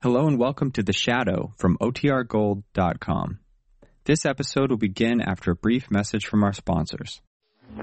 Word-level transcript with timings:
Hello 0.00 0.28
and 0.28 0.38
welcome 0.38 0.70
to 0.70 0.84
The 0.84 0.92
Shadow 0.92 1.54
from 1.56 1.76
OTRGold.com. 1.78 3.40
This 4.04 4.24
episode 4.24 4.70
will 4.70 4.76
begin 4.76 5.20
after 5.20 5.50
a 5.50 5.56
brief 5.56 5.90
message 5.90 6.24
from 6.24 6.44
our 6.44 6.52
sponsors. 6.52 7.20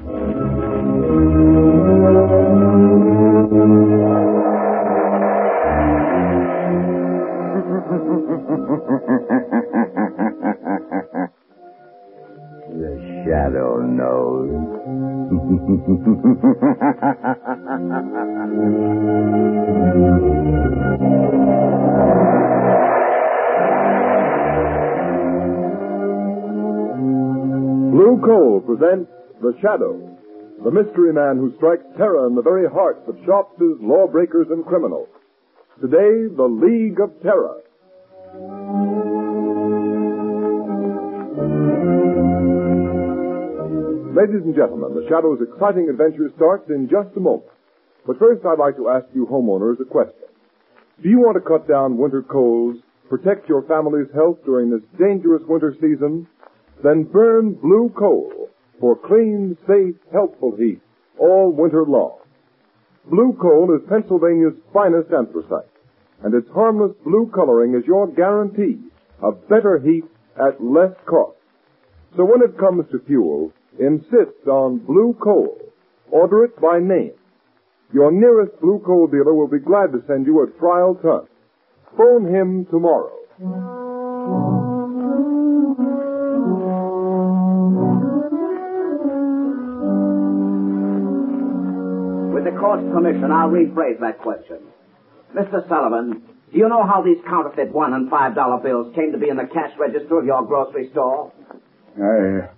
The 12.76 13.24
shadow 13.26 13.82
knows. 13.82 14.75
Blue 15.46 15.54
Coal 28.26 28.64
presents 28.66 29.12
The 29.40 29.54
Shadow, 29.62 30.18
the 30.64 30.72
mystery 30.72 31.14
man 31.14 31.38
who 31.38 31.54
strikes 31.58 31.84
terror 31.96 32.26
in 32.26 32.34
the 32.34 32.42
very 32.42 32.68
hearts 32.68 33.08
of 33.08 33.16
shopsters, 33.28 33.78
lawbreakers, 33.82 34.48
and 34.50 34.66
criminals. 34.66 35.10
Today, 35.80 36.26
The 36.36 36.50
League 36.50 37.00
of 37.00 37.22
Terror. 37.22 37.62
Ladies 44.16 44.48
and 44.48 44.56
gentlemen, 44.56 44.96
The 44.96 45.06
Shadow's 45.10 45.44
exciting 45.44 45.90
adventure 45.90 46.32
starts 46.38 46.70
in 46.70 46.88
just 46.88 47.12
a 47.18 47.20
moment. 47.20 47.52
But 48.08 48.18
first, 48.18 48.46
I'd 48.46 48.58
like 48.58 48.78
to 48.78 48.88
ask 48.88 49.04
you 49.14 49.26
homeowners 49.26 49.82
a 49.82 49.84
question. 49.84 50.32
Do 51.04 51.10
you 51.10 51.20
want 51.20 51.36
to 51.36 51.44
cut 51.44 51.68
down 51.68 51.98
winter 51.98 52.24
colds, 52.24 52.80
protect 53.10 53.50
your 53.50 53.64
family's 53.64 54.08
health 54.16 54.38
during 54.46 54.70
this 54.70 54.88
dangerous 54.98 55.44
winter 55.50 55.76
season? 55.82 56.28
Then 56.82 57.04
burn 57.04 57.56
blue 57.56 57.92
coal 58.00 58.48
for 58.80 58.96
clean, 58.96 59.58
safe, 59.68 59.96
helpful 60.14 60.56
heat 60.56 60.80
all 61.20 61.52
winter 61.52 61.84
long. 61.84 62.16
Blue 63.12 63.36
coal 63.42 63.76
is 63.76 63.84
Pennsylvania's 63.90 64.56
finest 64.72 65.12
anthracite, 65.12 65.68
and 66.24 66.34
its 66.34 66.48
harmless 66.54 66.96
blue 67.04 67.30
coloring 67.36 67.76
is 67.76 67.86
your 67.86 68.08
guarantee 68.08 68.80
of 69.22 69.46
better 69.50 69.78
heat 69.78 70.06
at 70.40 70.64
less 70.64 70.96
cost. 71.06 71.36
So 72.16 72.24
when 72.24 72.42
it 72.42 72.58
comes 72.58 72.86
to 72.94 73.00
fuel, 73.06 73.52
insist 73.80 74.48
on 74.48 74.80
blue 74.80 75.16
coal. 75.22 75.58
Order 76.12 76.46
it 76.46 76.60
by 76.62 76.80
name. 76.80 77.14
Your 77.94 78.12
nearest 78.12 78.60
blue 78.62 78.82
coal 78.86 79.08
dealer 79.08 79.34
will 79.34 79.48
be 79.48 79.60
glad 79.60 79.92
to 79.92 80.04
send 80.08 80.26
you 80.26 80.42
a 80.44 80.60
trial 80.60 80.96
ton. 81.02 81.28
Phone 81.98 82.26
him 82.34 82.66
tomorrow. 82.66 83.12
With 92.34 92.44
the 92.44 92.52
court's 92.60 92.84
permission, 92.92 93.32
I'll 93.32 93.50
rephrase 93.50 94.00
that 94.02 94.20
question. 94.20 94.60
Mr. 95.34 95.68
Sullivan, 95.70 96.24
do 96.52 96.58
you 96.58 96.68
know 96.68 96.84
how 96.84 97.02
these 97.02 97.18
counterfeit 97.28 97.72
one 97.72 97.94
and 97.94 98.10
five 98.10 98.36
dollar 98.36 98.62
bills 98.62 98.94
came 98.96 99.12
to 99.12 99.18
be 99.18 99.30
in 99.30 99.38
the 99.38 99.48
cash 99.54 99.72
register 99.80 100.20
of 100.20 100.26
your 100.26 100.44
grocery 100.46 100.90
store? 100.92 101.32
I, 101.98 102.50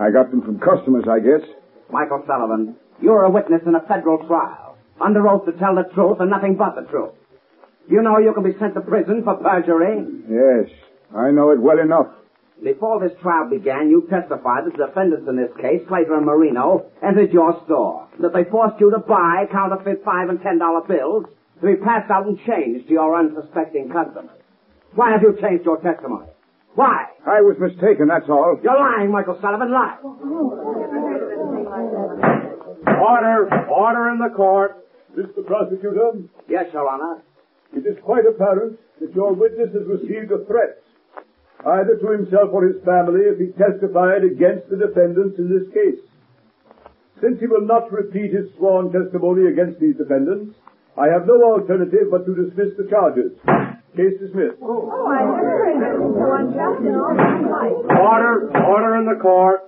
I 0.00 0.10
got 0.10 0.30
them 0.30 0.40
from 0.40 0.58
customers, 0.58 1.04
I 1.08 1.20
guess. 1.20 1.46
Michael 1.92 2.24
Sullivan, 2.26 2.76
you're 3.02 3.24
a 3.24 3.30
witness 3.30 3.60
in 3.66 3.74
a 3.74 3.80
federal 3.86 4.26
trial, 4.26 4.78
under 5.00 5.28
oath 5.28 5.44
to 5.44 5.52
tell 5.52 5.74
the 5.74 5.84
truth 5.94 6.18
and 6.20 6.30
nothing 6.30 6.56
but 6.56 6.74
the 6.74 6.88
truth. 6.88 7.12
You 7.88 8.00
know 8.00 8.18
you 8.18 8.32
can 8.32 8.44
be 8.44 8.58
sent 8.58 8.74
to 8.74 8.80
prison 8.80 9.22
for 9.24 9.36
perjury. 9.36 10.00
Yes, 10.28 10.70
I 11.14 11.30
know 11.30 11.50
it 11.50 11.60
well 11.60 11.78
enough. 11.78 12.06
Before 12.62 13.00
this 13.00 13.18
trial 13.20 13.48
began, 13.48 13.90
you 13.90 14.06
testified 14.08 14.66
that 14.66 14.76
the 14.76 14.86
defendants 14.86 15.28
in 15.28 15.36
this 15.36 15.50
case, 15.60 15.80
Slater 15.88 16.16
and 16.16 16.26
Marino, 16.26 16.86
entered 17.02 17.32
your 17.32 17.60
store. 17.64 18.06
That 18.20 18.32
they 18.32 18.44
forced 18.44 18.78
you 18.80 18.90
to 18.90 18.98
buy 18.98 19.46
counterfeit 19.50 20.04
five 20.04 20.28
and 20.28 20.40
ten 20.42 20.58
dollar 20.58 20.82
bills 20.86 21.24
to 21.60 21.66
be 21.66 21.76
passed 21.76 22.10
out 22.10 22.26
in 22.28 22.38
change 22.46 22.86
to 22.86 22.92
your 22.92 23.18
unsuspecting 23.18 23.90
customers. 23.90 24.36
Why 24.94 25.12
have 25.12 25.22
you 25.22 25.36
changed 25.40 25.64
your 25.64 25.78
testimony? 25.80 26.26
Why? 26.74 27.06
I 27.26 27.40
was 27.42 27.56
mistaken, 27.58 28.08
that's 28.08 28.28
all. 28.28 28.58
You're 28.62 28.78
lying, 28.78 29.10
Michael 29.10 29.38
Sullivan, 29.42 29.72
lie. 29.72 29.98
Order! 33.00 33.48
Order 33.68 34.08
in 34.10 34.18
the 34.18 34.32
court! 34.34 34.76
Mr. 35.16 35.44
Prosecutor, 35.44 36.12
Yes, 36.48 36.66
Your 36.72 36.88
Honor. 36.88 37.22
it 37.74 37.84
is 37.86 37.98
quite 38.04 38.24
apparent 38.26 38.78
that 39.00 39.12
your 39.14 39.32
witness 39.34 39.72
has 39.74 39.82
received 39.86 40.30
a 40.30 40.44
threat, 40.46 40.78
either 41.66 41.98
to 41.98 42.10
himself 42.12 42.50
or 42.52 42.64
his 42.66 42.78
family, 42.84 43.26
if 43.26 43.38
he 43.38 43.50
testified 43.58 44.22
against 44.22 44.70
the 44.70 44.76
defendants 44.76 45.38
in 45.38 45.50
this 45.50 45.66
case. 45.74 45.98
Since 47.20 47.40
he 47.40 47.46
will 47.48 47.66
not 47.66 47.90
repeat 47.92 48.32
his 48.32 48.46
sworn 48.56 48.92
testimony 48.92 49.48
against 49.50 49.80
these 49.80 49.96
defendants, 49.96 50.54
I 50.96 51.08
have 51.12 51.26
no 51.26 51.42
alternative 51.42 52.08
but 52.10 52.24
to 52.26 52.34
dismiss 52.34 52.76
the 52.78 52.86
charges. 52.88 53.32
Case 53.96 54.14
dismissed. 54.20 54.62
Order! 54.62 54.90
Order 58.54 58.96
in 58.96 59.06
the 59.06 59.18
court! 59.20 59.60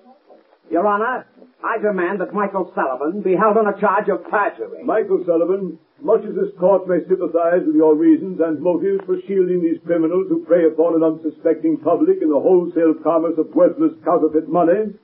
Your 0.71 0.87
Honor, 0.87 1.27
I 1.65 1.78
demand 1.78 2.21
that 2.21 2.32
Michael 2.32 2.72
Sullivan 2.75 3.22
be 3.22 3.34
held 3.34 3.56
on 3.59 3.66
a 3.66 3.78
charge 3.81 4.09
of 4.09 4.22
perjury. 4.31 4.84
Michael 4.84 5.22
Sullivan, 5.27 5.78
much 6.00 6.22
as 6.27 6.34
this 6.34 6.50
court 6.59 6.87
may 6.87 7.03
sympathize 7.06 7.66
with 7.66 7.75
your 7.75 7.94
reasons 7.94 8.41
and 8.41 8.62
motives 8.62 9.03
for 9.06 9.19
shielding 9.27 9.62
these 9.62 9.78
criminals 9.87 10.27
who 10.28 10.44
prey 10.47 10.66
upon 10.66 10.94
an 10.94 11.03
unsuspecting 11.03 11.78
public 11.78 12.22
in 12.22 12.31
the 12.31 12.38
wholesale 12.38 12.94
commerce 13.03 13.38
of 13.38 13.55
worthless 13.55 13.93
counterfeit 14.05 14.49
money, 14.49 14.94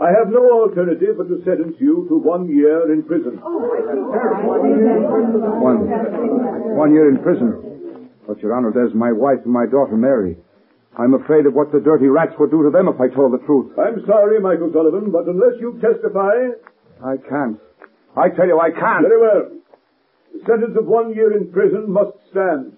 I 0.00 0.08
have 0.08 0.32
no 0.32 0.64
alternative 0.64 1.16
but 1.16 1.28
to 1.28 1.44
sentence 1.44 1.76
you 1.78 2.06
to 2.08 2.16
one 2.16 2.48
year 2.48 2.92
in 2.92 3.02
prison. 3.04 3.36
One, 5.60 5.84
one 6.76 6.92
year 6.92 7.08
in 7.08 7.18
prison. 7.22 7.71
But, 8.26 8.38
Your 8.40 8.54
Honor, 8.54 8.70
there's 8.72 8.94
my 8.94 9.12
wife 9.12 9.38
and 9.44 9.52
my 9.52 9.66
daughter, 9.66 9.96
Mary. 9.96 10.36
I'm 10.98 11.14
afraid 11.14 11.46
of 11.46 11.54
what 11.54 11.72
the 11.72 11.80
dirty 11.80 12.06
rats 12.06 12.34
would 12.38 12.50
do 12.50 12.62
to 12.62 12.70
them 12.70 12.86
if 12.86 13.00
I 13.00 13.08
told 13.08 13.32
the 13.32 13.42
truth. 13.46 13.72
I'm 13.80 14.04
sorry, 14.06 14.38
Michael 14.40 14.70
Sullivan, 14.72 15.10
but 15.10 15.24
unless 15.26 15.56
you 15.58 15.80
testify, 15.80 16.52
I 17.02 17.16
can't. 17.16 17.56
I 18.14 18.28
tell 18.28 18.46
you, 18.46 18.60
I 18.60 18.70
can't. 18.70 19.08
very 19.08 19.20
well. 19.20 19.48
The 20.36 20.40
sentence 20.46 20.76
of 20.76 20.86
one 20.86 21.14
year 21.14 21.36
in 21.36 21.50
prison 21.50 21.90
must 21.90 22.12
stand. 22.30 22.76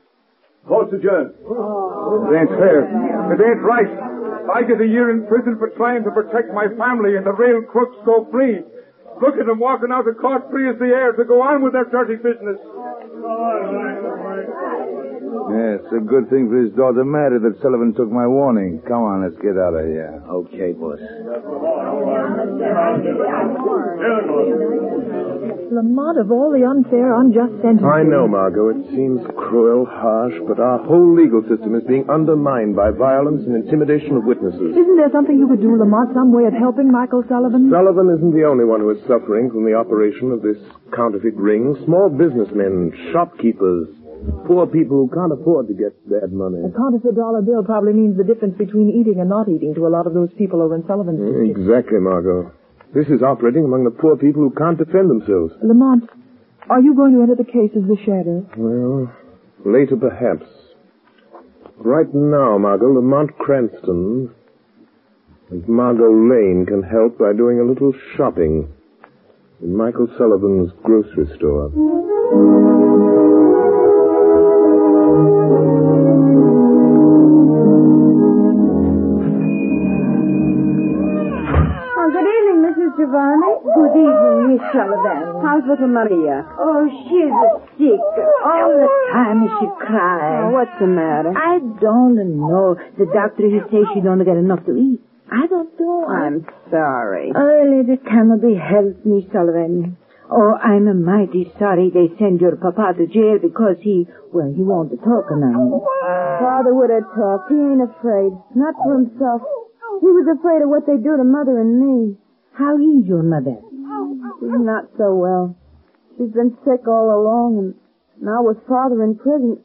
Court's 0.67 0.95
adjourned. 0.95 1.35
It 1.43 2.33
ain't 2.39 2.55
fair. 2.57 2.87
It 3.35 3.41
ain't 3.43 3.63
right. 3.67 3.91
I 4.55 4.63
get 4.63 4.81
a 4.81 4.87
year 4.87 5.11
in 5.11 5.27
prison 5.27 5.59
for 5.59 5.69
trying 5.77 6.05
to 6.05 6.11
protect 6.11 6.55
my 6.55 6.69
family 6.79 7.17
and 7.17 7.27
the 7.27 7.33
rail 7.33 7.63
crooks 7.63 7.97
go 8.07 8.27
free. 8.31 8.61
Look 9.21 9.37
at 9.39 9.47
them 9.47 9.59
walking 9.59 9.91
out 9.93 10.09
of 10.09 10.17
court 10.19 10.51
free 10.51 10.71
as 10.71 10.79
the 10.79 10.87
air 10.87 11.13
to 11.13 11.25
go 11.25 11.43
on 11.43 11.63
with 11.63 11.73
their 11.75 11.85
dirty 11.85 12.17
business. 12.17 12.59
Yeah, 15.55 15.79
it's 15.79 15.93
a 15.95 16.03
good 16.03 16.27
thing 16.31 16.51
for 16.51 16.59
his 16.59 16.75
daughter 16.75 17.05
Mary 17.07 17.39
that 17.39 17.63
Sullivan 17.63 17.95
took 17.95 18.11
my 18.11 18.27
warning. 18.27 18.83
Come 18.91 19.07
on, 19.07 19.23
let's 19.23 19.39
get 19.39 19.55
out 19.55 19.79
of 19.79 19.87
here. 19.87 20.19
Okay, 20.27 20.75
boss. 20.75 20.99
Lamont, 25.71 26.19
of 26.19 26.31
all 26.35 26.51
the 26.51 26.67
unfair, 26.67 27.15
unjust 27.19 27.55
sentences. 27.63 27.87
I 27.87 28.03
know, 28.03 28.27
Margot. 28.27 28.75
It 28.75 28.83
seems 28.91 29.23
cruel, 29.39 29.87
harsh, 29.87 30.35
but 30.47 30.59
our 30.59 30.79
whole 30.83 31.15
legal 31.15 31.43
system 31.47 31.75
is 31.75 31.83
being 31.87 32.11
undermined 32.11 32.75
by 32.75 32.91
violence 32.91 33.47
and 33.47 33.55
intimidation 33.55 34.17
of 34.19 34.25
witnesses. 34.27 34.75
Isn't 34.75 34.99
there 34.99 35.11
something 35.15 35.39
you 35.39 35.47
could 35.47 35.63
do, 35.63 35.75
Lamont? 35.79 36.15
Some 36.15 36.35
way 36.35 36.51
of 36.51 36.55
helping 36.55 36.91
Michael 36.91 37.23
Sullivan? 37.31 37.71
Sullivan 37.71 38.11
isn't 38.11 38.35
the 38.35 38.45
only 38.45 38.65
one 38.67 38.81
who 38.83 38.91
is 38.91 39.01
suffering 39.07 39.51
from 39.51 39.65
the 39.65 39.75
operation 39.75 40.31
of 40.35 40.43
this 40.43 40.59
counterfeit 40.95 41.35
ring. 41.39 41.79
Small 41.87 42.11
businessmen, 42.11 42.91
shopkeepers, 43.15 43.89
poor 44.47 44.67
people 44.67 45.05
who 45.05 45.09
can't 45.13 45.33
afford 45.33 45.69
to 45.69 45.75
get 45.75 45.93
bad 46.09 46.33
money. 46.33 46.63
A 46.65 46.73
counterfeit 46.73 47.17
dollar 47.17 47.43
bill 47.43 47.63
probably 47.65 47.93
means 47.93 48.17
the 48.17 48.25
difference 48.25 48.57
between 48.57 48.91
eating 48.91 49.21
and 49.21 49.29
not 49.29 49.49
eating 49.49 49.75
to 49.75 49.87
a 49.87 49.93
lot 49.93 50.07
of 50.07 50.15
those 50.15 50.33
people 50.39 50.63
over 50.63 50.75
in 50.77 50.87
Sullivan's 50.87 51.21
mm, 51.21 51.29
district. 51.29 51.59
Exactly, 51.59 52.01
Margot. 52.01 52.53
This 52.95 53.09
is 53.09 53.23
operating 53.23 53.65
among 53.65 53.85
the 53.85 53.91
poor 53.91 54.17
people 54.17 54.43
who 54.43 54.55
can't 54.55 54.79
defend 54.79 55.11
themselves. 55.11 55.53
Lamont, 55.63 56.09
are 56.71 56.81
you 56.81 56.95
going 56.95 57.13
to 57.15 57.23
enter 57.23 57.35
the 57.35 57.45
case 57.45 57.75
as 57.77 57.85
the 57.85 57.99
shadow? 58.07 58.47
Well, 58.57 59.13
later 59.67 59.97
perhaps. 59.97 60.47
Right 61.77 62.13
now, 62.15 62.57
Margot, 62.57 62.95
Lamont 62.95 63.37
Cranston 63.39 64.31
and 65.51 65.69
Margot 65.69 66.09
Lane 66.09 66.65
can 66.67 66.83
help 66.83 67.19
by 67.19 67.33
doing 67.37 67.61
a 67.61 67.65
little 67.65 67.93
shopping 68.17 68.73
in 69.61 69.77
Michael 69.77 70.09
Sullivan's 70.17 70.71
grocery 70.83 71.27
store. 71.37 71.71
Giovanni. 82.97 83.51
Good 83.75 83.95
evening, 83.99 84.39
Miss 84.55 84.63
Sullivan. 84.71 85.43
How's 85.43 85.67
little 85.67 85.91
Maria? 85.91 86.47
Oh, 86.59 86.87
she's 87.07 87.35
sick. 87.79 88.01
All 88.45 88.71
the 88.71 88.89
time 89.13 89.41
she 89.59 89.67
cries. 89.83 90.43
Oh, 90.47 90.51
what's 90.55 90.77
the 90.79 90.87
matter? 90.87 91.35
I 91.35 91.59
don't 91.83 92.17
know. 92.39 92.77
The 92.99 93.07
doctor, 93.11 93.51
he 93.51 93.59
says 93.71 93.87
she 93.95 94.01
don't 94.01 94.23
get 94.23 94.37
enough 94.37 94.65
to 94.67 94.73
eat. 94.79 95.01
I 95.31 95.47
don't 95.47 95.71
know. 95.81 96.07
I'm 96.07 96.47
sorry. 96.71 97.33
Oh, 97.35 97.63
Lady 97.67 97.99
Camelby, 97.99 98.55
help 98.61 99.05
me, 99.05 99.27
Sullivan. 99.33 99.97
Oh, 100.31 100.55
I'm 100.57 100.87
mighty 101.05 101.53
sorry 101.59 101.91
they 101.93 102.09
send 102.19 102.41
your 102.41 102.57
papa 102.57 102.95
to 102.97 103.07
jail 103.07 103.39
because 103.43 103.77
he, 103.83 104.07
well, 104.33 104.53
he 104.55 104.63
won't 104.63 104.91
talk 105.03 105.29
now. 105.35 105.83
Father 106.41 106.73
would 106.75 106.91
have 106.91 107.11
talked. 107.13 107.51
He 107.51 107.59
ain't 107.59 107.83
afraid. 107.85 108.33
Not 108.55 108.75
for 108.81 108.95
himself. 108.97 109.43
He 110.01 110.09
was 110.11 110.27
afraid 110.39 110.63
of 110.63 110.69
what 110.71 110.87
they 110.87 110.97
do 110.97 111.17
to 111.17 111.25
Mother 111.25 111.61
and 111.61 111.77
me. 111.79 112.17
How 112.55 112.79
is 112.79 113.03
your 113.07 113.23
mother? 113.23 113.59
She's 114.41 114.63
not 114.63 114.87
so 114.97 115.15
well. 115.15 115.57
She's 116.17 116.31
been 116.31 116.55
sick 116.63 116.87
all 116.87 117.11
along, 117.11 117.59
and 117.59 117.71
now 118.23 118.47
with 118.47 118.63
Father 118.69 119.03
in 119.03 119.19
prison. 119.19 119.59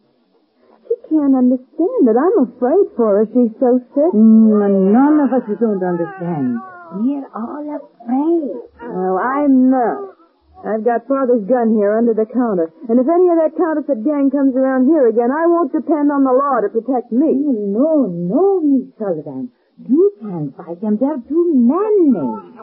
She 0.90 0.96
can't 1.10 1.38
understand 1.38 2.02
it. 2.10 2.18
I'm 2.18 2.50
afraid 2.50 2.90
for 2.98 3.22
her. 3.22 3.26
She's 3.30 3.54
so 3.62 3.78
sick. 3.94 4.12
Mm, 4.14 4.90
none 4.90 5.22
of 5.22 5.30
us 5.30 5.46
don't 5.62 5.84
understand. 5.86 6.58
We're 6.98 7.30
all 7.30 7.62
afraid. 7.78 8.58
Well, 8.82 9.18
I'm 9.22 9.70
not. 9.70 10.18
I've 10.66 10.84
got 10.84 11.08
Father's 11.08 11.46
gun 11.48 11.72
here 11.78 11.96
under 11.96 12.18
the 12.18 12.26
counter. 12.26 12.74
And 12.90 13.00
if 13.00 13.08
any 13.08 13.30
of 13.30 13.38
that 13.40 13.54
counterfeit 13.56 14.04
gang 14.04 14.28
comes 14.34 14.58
around 14.58 14.90
here 14.90 15.08
again, 15.08 15.30
I 15.32 15.46
won't 15.46 15.72
depend 15.72 16.12
on 16.12 16.26
the 16.26 16.34
law 16.34 16.60
to 16.60 16.68
protect 16.74 17.14
me. 17.14 17.32
No, 17.38 18.10
no, 18.10 18.60
Miss 18.60 18.90
Sullivan. 18.98 19.54
You 19.88 20.12
can't 20.22 20.56
fight 20.58 20.82
them. 20.82 20.98
They're 21.00 21.22
too 21.28 21.54
many. 21.56 22.12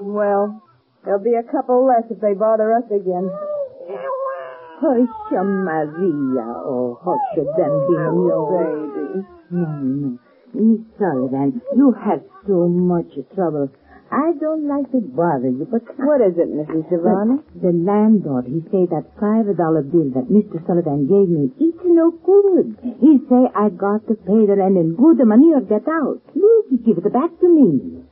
Well, 0.02 0.62
there'll 1.04 1.22
be 1.22 1.34
a 1.34 1.42
couple 1.50 1.86
less 1.86 2.04
if 2.10 2.20
they 2.20 2.34
bother 2.34 2.72
us 2.74 2.84
again. 2.90 3.30
Hush, 4.78 5.32
Maria. 5.32 6.44
Oh, 6.44 7.00
hush, 7.00 7.36
them 7.36 7.74
baby. 7.88 9.26
No, 9.50 9.64
no. 9.80 10.18
Miss 10.52 10.80
Sullivan, 10.98 11.60
you 11.74 11.92
have 11.92 12.22
so 12.46 12.68
much 12.68 13.12
trouble. 13.34 13.70
I 14.10 14.32
don't 14.38 14.68
like 14.68 14.86
to 14.92 15.00
bother 15.02 15.50
you, 15.50 15.66
but... 15.66 15.82
What 15.98 16.22
is 16.22 16.38
it, 16.38 16.46
Mrs. 16.46 16.86
Giovanni? 16.88 17.42
The 17.58 17.74
landlord, 17.74 18.46
he 18.46 18.62
say 18.70 18.86
that 18.86 19.10
five 19.18 19.50
dollar 19.58 19.82
bill 19.82 20.14
that 20.14 20.30
Mr. 20.30 20.62
Sullivan 20.62 21.10
gave 21.10 21.26
me, 21.26 21.50
it's 21.58 21.82
no 21.82 22.14
good. 22.22 22.78
He 23.02 23.18
say 23.26 23.50
I 23.50 23.68
got 23.74 24.06
to 24.06 24.14
pay 24.14 24.46
the 24.46 24.54
rent 24.54 24.78
and 24.78 24.96
good 24.96 25.18
the 25.18 25.26
money 25.26 25.50
or 25.50 25.60
get 25.60 25.88
out. 25.90 26.22
Look, 26.38 26.66
he 26.70 26.78
give 26.86 27.02
it 27.02 27.12
back 27.12 27.34
to 27.40 27.48
me. 27.50 28.06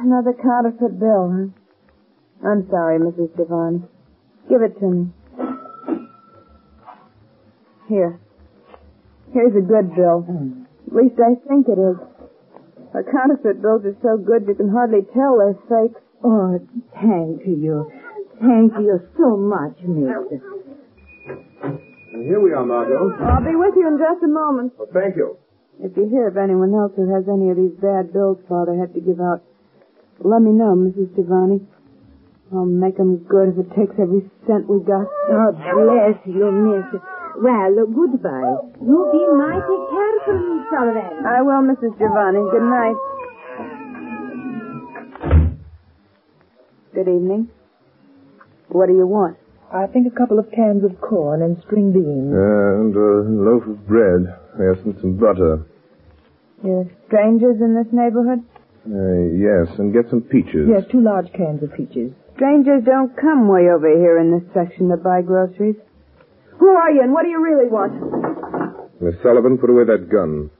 Another 0.00 0.36
counterfeit 0.36 1.00
bill, 1.00 1.32
huh? 1.32 2.48
I'm 2.48 2.68
sorry, 2.68 3.00
Mrs. 3.00 3.34
Giovanni. 3.34 3.88
Give 4.48 4.60
it 4.60 4.78
to 4.78 4.86
me. 4.86 5.12
Here. 7.88 8.20
Here's 9.32 9.56
a 9.56 9.64
good 9.64 9.94
bill. 9.96 10.24
Mm. 10.28 10.66
At 10.88 10.94
least 10.94 11.16
I 11.16 11.34
think 11.48 11.66
it 11.68 11.80
is. 11.80 11.96
The 12.98 13.06
counterfeit 13.14 13.62
bills 13.62 13.86
are 13.86 13.94
so 14.02 14.18
good 14.18 14.42
you 14.50 14.58
can 14.58 14.74
hardly 14.74 15.06
tell 15.14 15.38
they're 15.38 15.54
fake. 15.70 15.94
Oh, 16.26 16.58
thank 16.98 17.46
you. 17.46 17.86
Thank 18.42 18.74
you 18.74 18.98
so 19.14 19.38
much, 19.38 19.78
mister. 19.86 20.42
And 21.62 22.26
here 22.26 22.42
we 22.42 22.50
are, 22.50 22.66
Margot. 22.66 23.14
I'll 23.22 23.38
be 23.38 23.54
with 23.54 23.78
you 23.78 23.86
in 23.86 24.02
just 24.02 24.18
a 24.24 24.26
moment. 24.26 24.72
Well, 24.76 24.90
thank 24.92 25.14
you. 25.14 25.38
If 25.78 25.96
you 25.96 26.10
hear 26.10 26.26
of 26.26 26.36
anyone 26.36 26.74
else 26.74 26.90
who 26.98 27.06
has 27.14 27.22
any 27.30 27.50
of 27.50 27.56
these 27.56 27.78
bad 27.78 28.12
bills 28.12 28.38
Father 28.48 28.74
had 28.74 28.92
to 28.94 29.00
give 29.00 29.20
out, 29.22 29.46
let 30.18 30.42
me 30.42 30.50
know, 30.50 30.74
Mrs. 30.74 31.14
Giovanni. 31.14 31.62
I'll 32.50 32.66
make 32.66 32.98
'em 32.98 33.18
good 33.28 33.50
if 33.50 33.58
it 33.58 33.70
takes 33.78 33.94
every 34.00 34.28
cent 34.44 34.66
we 34.68 34.80
got. 34.80 35.06
God 35.30 35.54
bless 35.54 36.18
you, 36.26 36.50
miss. 36.50 37.00
Well, 37.38 37.86
goodbye. 37.86 38.58
You 38.82 38.98
be 39.12 39.22
mighty 39.38 39.78
careful, 39.86 40.07
Miss 40.28 40.68
Sullivan. 40.70 41.24
I 41.26 41.40
will, 41.42 41.62
Mrs. 41.64 41.96
Giovanni. 41.98 42.44
Good 42.52 42.68
night. 42.68 42.96
Good 46.94 47.08
evening. 47.08 47.48
What 48.68 48.86
do 48.86 48.92
you 48.92 49.06
want? 49.06 49.36
I 49.72 49.86
think 49.86 50.06
a 50.10 50.16
couple 50.16 50.38
of 50.38 50.50
cans 50.52 50.84
of 50.84 51.00
corn 51.00 51.42
and 51.42 51.56
string 51.64 51.92
beans. 51.92 52.32
And 52.32 52.94
a 52.96 53.24
loaf 53.28 53.64
of 53.68 53.86
bread. 53.86 54.28
Yes, 54.58 54.76
and 54.84 54.96
some 55.00 55.16
butter. 55.16 55.64
You're 56.64 56.90
strangers 57.06 57.60
in 57.60 57.74
this 57.74 57.86
neighborhood? 57.92 58.40
Uh, 58.88 59.28
yes, 59.36 59.78
and 59.78 59.92
get 59.92 60.08
some 60.10 60.22
peaches. 60.22 60.68
Yes, 60.68 60.84
two 60.90 61.00
large 61.00 61.30
cans 61.32 61.62
of 61.62 61.72
peaches. 61.74 62.12
Strangers 62.36 62.82
don't 62.84 63.14
come 63.16 63.48
way 63.48 63.68
over 63.68 63.88
here 63.88 64.18
in 64.18 64.32
this 64.32 64.44
section 64.54 64.88
to 64.88 64.96
buy 64.96 65.22
groceries. 65.22 65.76
Who 66.58 66.68
are 66.68 66.90
you 66.90 67.02
and 67.02 67.12
what 67.12 67.22
do 67.24 67.28
you 67.28 67.42
really 67.42 67.68
want? 67.68 67.92
Miss 69.00 69.14
Sullivan, 69.22 69.58
put 69.58 69.70
away 69.70 69.84
that 69.84 70.10
gun. 70.10 70.50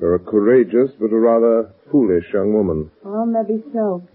You're 0.00 0.14
a 0.14 0.18
courageous 0.20 0.92
but 1.00 1.10
a 1.10 1.18
rather 1.18 1.72
foolish 1.90 2.24
young 2.32 2.52
woman. 2.52 2.90
Well, 3.02 3.26
maybe 3.26 3.64
so. 3.72 4.06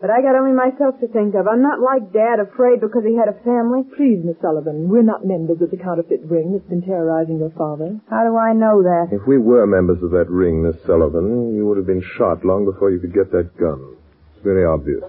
But 0.00 0.10
I 0.10 0.20
got 0.20 0.34
only 0.34 0.50
myself 0.50 0.98
to 0.98 1.06
think 1.06 1.36
of. 1.36 1.46
I'm 1.46 1.62
not 1.62 1.78
like 1.78 2.12
Dad, 2.12 2.42
afraid 2.42 2.80
because 2.80 3.04
he 3.06 3.14
had 3.14 3.30
a 3.30 3.38
family. 3.46 3.86
Please, 3.94 4.18
Miss 4.24 4.34
Sullivan, 4.42 4.88
we're 4.88 5.06
not 5.06 5.24
members 5.24 5.62
of 5.62 5.70
the 5.70 5.76
counterfeit 5.76 6.26
ring 6.26 6.50
that's 6.50 6.68
been 6.68 6.82
terrorizing 6.82 7.38
your 7.38 7.54
father. 7.54 8.00
How 8.10 8.26
do 8.26 8.36
I 8.36 8.52
know 8.52 8.82
that? 8.82 9.14
If 9.14 9.22
we 9.28 9.38
were 9.38 9.64
members 9.64 10.02
of 10.02 10.10
that 10.10 10.26
ring, 10.28 10.66
Miss 10.66 10.74
Sullivan, 10.84 11.54
you 11.54 11.64
would 11.66 11.76
have 11.76 11.86
been 11.86 12.02
shot 12.18 12.44
long 12.44 12.64
before 12.64 12.90
you 12.90 12.98
could 12.98 13.14
get 13.14 13.30
that 13.30 13.56
gun. 13.56 13.94
It's 14.34 14.42
very 14.42 14.64
obvious. 14.66 15.04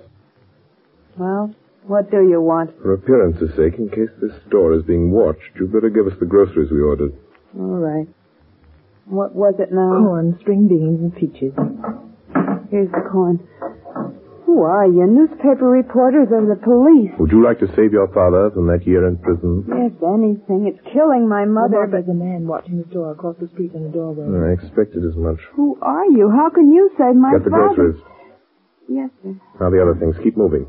Well, 1.18 1.56
what 1.88 2.10
do 2.12 2.22
you 2.28 2.42
want? 2.42 2.72
For 2.82 2.94
appearance's 2.94 3.52
sake, 3.56 3.78
in 3.80 3.90
case 3.90 4.10
this 4.22 4.32
store 4.48 4.74
is 4.74 4.84
being 4.84 5.12
watched, 5.12 5.42
you'd 5.60 5.72
better 5.74 5.90
give 5.90 6.08
us 6.08 6.18
the 6.20 6.26
groceries 6.26 6.72
we 6.72 6.82
ordered. 6.82 7.14
All 7.58 7.78
right. 7.78 8.08
What 9.06 9.36
was 9.36 9.56
it 9.60 9.72
now? 9.72 10.00
Corn, 10.00 10.38
string 10.42 10.68
beans, 10.68 11.00
and 11.04 11.14
peaches. 11.16 11.52
Here's 12.72 12.90
the 12.92 13.04
corn. 13.12 13.40
Who 14.46 14.62
are 14.64 14.86
you? 14.86 15.06
Newspaper 15.08 15.66
reporters 15.68 16.28
or 16.32 16.46
the 16.46 16.60
police? 16.62 17.12
Would 17.20 17.32
you 17.32 17.44
like 17.44 17.60
to 17.60 17.68
save 17.76 17.92
your 17.92 18.08
father 18.14 18.52
from 18.54 18.68
that 18.68 18.86
year 18.86 19.08
in 19.08 19.18
prison? 19.18 19.66
Yes, 19.68 19.92
anything. 20.04 20.68
It's 20.72 20.80
killing 20.94 21.28
my 21.28 21.44
mother, 21.46 21.88
but 21.90 22.06
There's 22.06 22.10
a 22.10 22.14
man 22.14 22.46
watching 22.48 22.78
the 22.82 22.88
store 22.90 23.12
across 23.12 23.36
the 23.40 23.48
street 23.50 23.74
in 23.74 23.84
the 23.84 23.90
doorway. 23.90 24.24
I 24.30 24.54
expected 24.54 25.04
as 25.06 25.16
much. 25.16 25.40
who 25.56 25.78
are 25.82 26.06
you? 26.06 26.30
How 26.30 26.50
can 26.50 26.72
you 26.72 26.92
save 26.98 27.16
my 27.16 27.34
Get 27.34 27.44
the 27.46 27.50
father? 27.52 27.76
groceries. 27.76 28.02
Yes, 28.88 29.10
sir. 29.24 29.36
Now 29.60 29.70
the 29.72 29.82
other 29.82 29.96
things. 30.00 30.16
Keep 30.24 30.38
moving. 30.38 30.68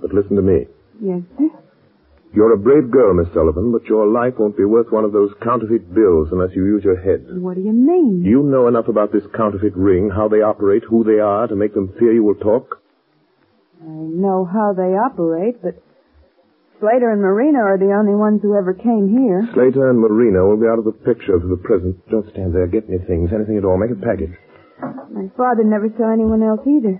But 0.00 0.12
listen 0.12 0.36
to 0.36 0.42
me. 0.42 0.66
Yes, 1.00 1.22
sir. 1.38 1.50
You're 2.34 2.52
a 2.52 2.58
brave 2.58 2.90
girl, 2.90 3.14
Miss 3.14 3.32
Sullivan, 3.32 3.70
but 3.70 3.84
your 3.84 4.08
life 4.08 4.34
won't 4.38 4.56
be 4.56 4.64
worth 4.64 4.90
one 4.90 5.04
of 5.04 5.12
those 5.12 5.30
counterfeit 5.40 5.94
bills 5.94 6.28
unless 6.32 6.50
you 6.56 6.64
use 6.66 6.82
your 6.82 7.00
head. 7.00 7.26
What 7.30 7.54
do 7.54 7.60
you 7.62 7.72
mean? 7.72 8.22
You 8.24 8.42
know 8.42 8.66
enough 8.66 8.88
about 8.88 9.12
this 9.12 9.22
counterfeit 9.36 9.76
ring, 9.76 10.10
how 10.10 10.26
they 10.26 10.42
operate, 10.42 10.82
who 10.82 11.04
they 11.04 11.20
are, 11.20 11.46
to 11.46 11.54
make 11.54 11.74
them 11.74 11.94
fear 11.98 12.12
you 12.12 12.24
will 12.24 12.34
talk? 12.34 12.82
I 13.80 13.86
know 13.86 14.44
how 14.44 14.72
they 14.72 14.98
operate, 14.98 15.62
but 15.62 15.78
Slater 16.80 17.12
and 17.12 17.22
Marino 17.22 17.60
are 17.60 17.78
the 17.78 17.94
only 17.94 18.14
ones 18.18 18.42
who 18.42 18.56
ever 18.58 18.74
came 18.74 19.08
here. 19.14 19.46
Slater 19.54 19.88
and 19.88 20.00
Marino 20.00 20.48
will 20.48 20.58
be 20.58 20.66
out 20.66 20.80
of 20.80 20.84
the 20.84 20.92
picture 21.06 21.38
for 21.38 21.46
the 21.46 21.56
present. 21.62 21.96
Don't 22.10 22.28
stand 22.32 22.52
there. 22.52 22.66
Get 22.66 22.88
me 22.88 22.98
things, 23.06 23.30
anything 23.32 23.58
at 23.58 23.64
all. 23.64 23.78
Make 23.78 23.94
a 23.94 24.00
package. 24.00 24.34
My 25.14 25.30
father 25.36 25.62
never 25.62 25.88
saw 25.96 26.12
anyone 26.12 26.42
else 26.42 26.66
either. 26.66 26.98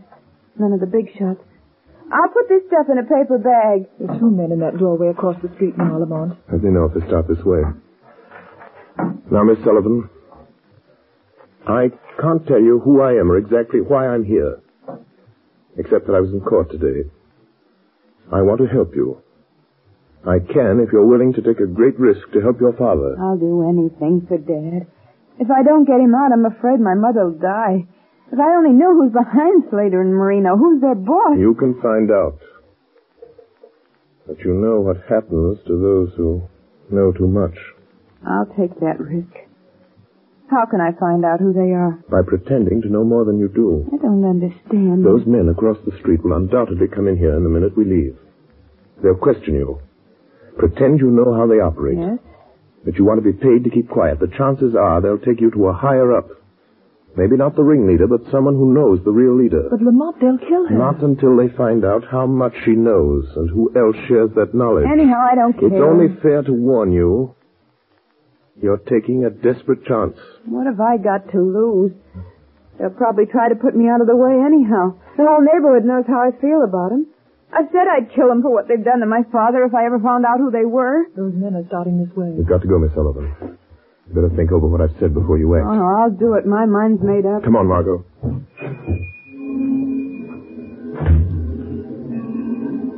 None 0.61 0.73
of 0.73 0.81
the 0.81 0.87
big 0.87 1.11
shots. 1.19 1.43
I'll 2.15 2.31
put 2.31 2.49
this 2.49 2.63
stuff 2.69 2.87
in 2.91 2.99
a 2.99 3.03
paper 3.03 3.39
bag. 3.43 3.91
There's 3.99 4.21
two 4.21 4.31
men 4.31 4.53
in 4.53 4.61
that 4.61 4.79
doorway 4.79 5.09
across 5.09 5.35
the 5.43 5.51
street 5.57 5.77
now, 5.77 5.99
Lamont. 5.99 6.39
As 6.47 6.63
they 6.63 6.71
know 6.71 6.87
if 6.87 6.95
they 6.95 7.05
start 7.09 7.27
this 7.27 7.43
way. 7.45 7.59
Now, 9.33 9.43
Miss 9.43 9.59
Sullivan, 9.65 10.09
I 11.67 11.91
can't 12.21 12.47
tell 12.47 12.63
you 12.63 12.79
who 12.79 13.03
I 13.03 13.19
am 13.19 13.33
or 13.33 13.37
exactly 13.37 13.81
why 13.81 14.07
I'm 14.07 14.25
here. 14.25 14.63
Except 15.77 16.07
that 16.07 16.15
I 16.15 16.21
was 16.21 16.31
in 16.31 16.41
court 16.41 16.71
today. 16.71 17.11
I 18.33 18.43
want 18.43 18.61
to 18.61 18.67
help 18.71 18.95
you. 18.95 19.19
I 20.23 20.39
can 20.39 20.79
if 20.81 20.93
you're 20.93 21.07
willing 21.07 21.35
to 21.35 21.43
take 21.43 21.59
a 21.59 21.67
great 21.67 21.99
risk 21.99 22.31
to 22.33 22.41
help 22.41 22.61
your 22.61 22.73
father. 22.79 23.17
I'll 23.19 23.37
do 23.37 23.67
anything 23.69 24.25
for 24.29 24.39
Dad. 24.39 24.87
If 25.41 25.51
I 25.51 25.65
don't 25.65 25.85
get 25.85 25.99
him 25.99 26.15
out, 26.15 26.31
I'm 26.33 26.47
afraid 26.47 26.79
my 26.79 26.95
mother'll 26.95 27.37
die. 27.37 27.89
If 28.33 28.39
I 28.39 28.57
only 28.57 28.71
knew 28.73 28.95
who's 28.95 29.13
behind 29.13 29.65
Slater 29.71 30.01
and 30.01 30.13
Marino, 30.13 30.57
who's 30.57 30.81
their 30.81 30.95
boss. 30.95 31.37
You 31.39 31.55
can 31.55 31.81
find 31.81 32.11
out. 32.11 32.39
But 34.27 34.39
you 34.41 34.55
know 34.55 34.81
what 34.81 34.97
happens 35.09 35.59
to 35.67 35.79
those 35.79 36.11
who 36.17 36.43
know 36.91 37.13
too 37.13 37.29
much. 37.29 37.55
I'll 38.27 38.47
take 38.59 38.81
that 38.81 38.99
risk. 38.99 39.33
How 40.51 40.67
can 40.67 40.81
I 40.81 40.93
find 40.99 41.25
out 41.25 41.41
who 41.41 41.53
they 41.53 41.73
are? 41.73 41.99
By 42.11 42.23
pretending 42.27 42.83
to 42.83 42.89
know 42.89 43.05
more 43.05 43.25
than 43.25 43.39
you 43.39 43.49
do. 43.49 43.89
I 43.93 43.97
don't 43.97 44.25
understand. 44.25 45.05
Those 45.05 45.27
men 45.27 45.49
across 45.49 45.77
the 45.85 45.97
street 46.01 46.23
will 46.25 46.37
undoubtedly 46.37 46.87
come 46.89 47.09
in 47.09 47.17
here 47.17 47.37
in 47.37 47.45
the 47.45 47.49
minute 47.49 47.77
we 47.77 47.85
leave. 47.85 48.17
They'll 49.03 49.15
question 49.17 49.55
you. 49.55 49.81
Pretend 50.59 51.01
you 51.01 51.11
know 51.11 51.35
how 51.35 51.47
they 51.47 51.61
operate. 51.61 51.99
Yes? 51.99 52.19
That 52.85 52.97
you 52.97 53.05
want 53.05 53.23
to 53.23 53.33
be 53.33 53.37
paid 53.37 53.65
to 53.65 53.71
keep 53.71 53.89
quiet. 53.89 54.21
The 54.21 54.33
chances 54.37 54.75
are 54.75 55.01
they'll 55.01 55.19
take 55.19 55.41
you 55.41 55.51
to 55.51 55.69
a 55.69 55.73
higher 55.73 56.17
up. 56.17 56.29
Maybe 57.17 57.37
not 57.37 57.55
the 57.55 57.63
ringleader, 57.63 58.07
but 58.09 58.27
someone 58.33 58.55
who 58.55 58.75
knows 58.75 58.99
the 59.05 59.13
real 59.13 59.37
leader. 59.39 59.69
But 59.71 59.81
Lamont, 59.81 60.17
they'll 60.21 60.39
kill 60.39 60.67
her. 60.67 60.75
Not 60.75 61.03
until 61.03 61.37
they 61.37 61.49
find 61.57 61.85
out 61.85 62.03
how 62.11 62.27
much 62.27 62.55
she 62.65 62.73
knows 62.73 63.25
and 63.37 63.49
who 63.49 63.71
else 63.77 63.95
shares 64.09 64.31
that 64.35 64.53
knowledge. 64.55 64.87
Anyhow, 64.91 65.23
I 65.31 65.35
don't 65.37 65.55
care. 65.55 65.69
It's 65.71 65.79
only 65.83 66.09
fair 66.21 66.43
to 66.43 66.53
warn 66.53 66.91
you. 66.91 67.35
You're 68.61 68.83
taking 68.91 69.25
a 69.25 69.31
desperate 69.31 69.85
chance. 69.87 70.17
What 70.47 70.67
have 70.67 70.81
I 70.81 70.97
got 70.99 71.31
to 71.31 71.39
lose? 71.39 71.93
They'll 72.79 72.91
probably 72.91 73.27
try 73.27 73.49
to 73.49 73.55
put 73.55 73.77
me 73.77 73.87
out 73.89 74.01
of 74.01 74.07
the 74.09 74.17
way 74.19 74.35
anyhow. 74.35 74.99
The 75.17 75.23
whole 75.23 75.43
neighborhood 75.43 75.85
knows 75.87 76.05
how 76.11 76.19
I 76.19 76.35
feel 76.41 76.63
about 76.67 76.91
them. 76.91 77.07
I 77.55 77.63
said 77.71 77.87
I'd 77.87 78.11
kill 78.15 78.27
them 78.27 78.43
for 78.43 78.51
what 78.51 78.67
they've 78.67 78.83
done 78.83 78.99
to 78.99 79.07
my 79.07 79.23
father 79.31 79.63
if 79.63 79.75
I 79.75 79.87
ever 79.87 80.01
found 80.03 80.25
out 80.27 80.39
who 80.43 80.51
they 80.51 80.65
were. 80.67 81.07
Those 81.15 81.35
men 81.35 81.55
are 81.55 81.63
starting 81.69 82.03
this 82.03 82.11
way. 82.17 82.35
You've 82.37 82.51
got 82.51 82.63
to 82.63 82.67
go, 82.67 82.79
Miss 82.83 82.91
Sullivan. 82.95 83.31
You 84.09 84.15
better 84.15 84.31
think 84.37 84.53
over 84.53 84.67
what 84.67 84.81
I've 84.81 84.95
said 85.01 85.15
before 85.15 85.39
you 85.39 85.55
act. 85.57 85.65
Oh, 85.67 85.75
no, 85.75 85.85
I'll 85.85 86.11
do 86.11 86.35
it. 86.35 86.47
My 86.47 86.67
mind's 86.67 87.03
made 87.03 87.25
up. 87.25 87.43
Come 87.45 87.57
on, 87.57 87.67
Margot. 87.67 88.05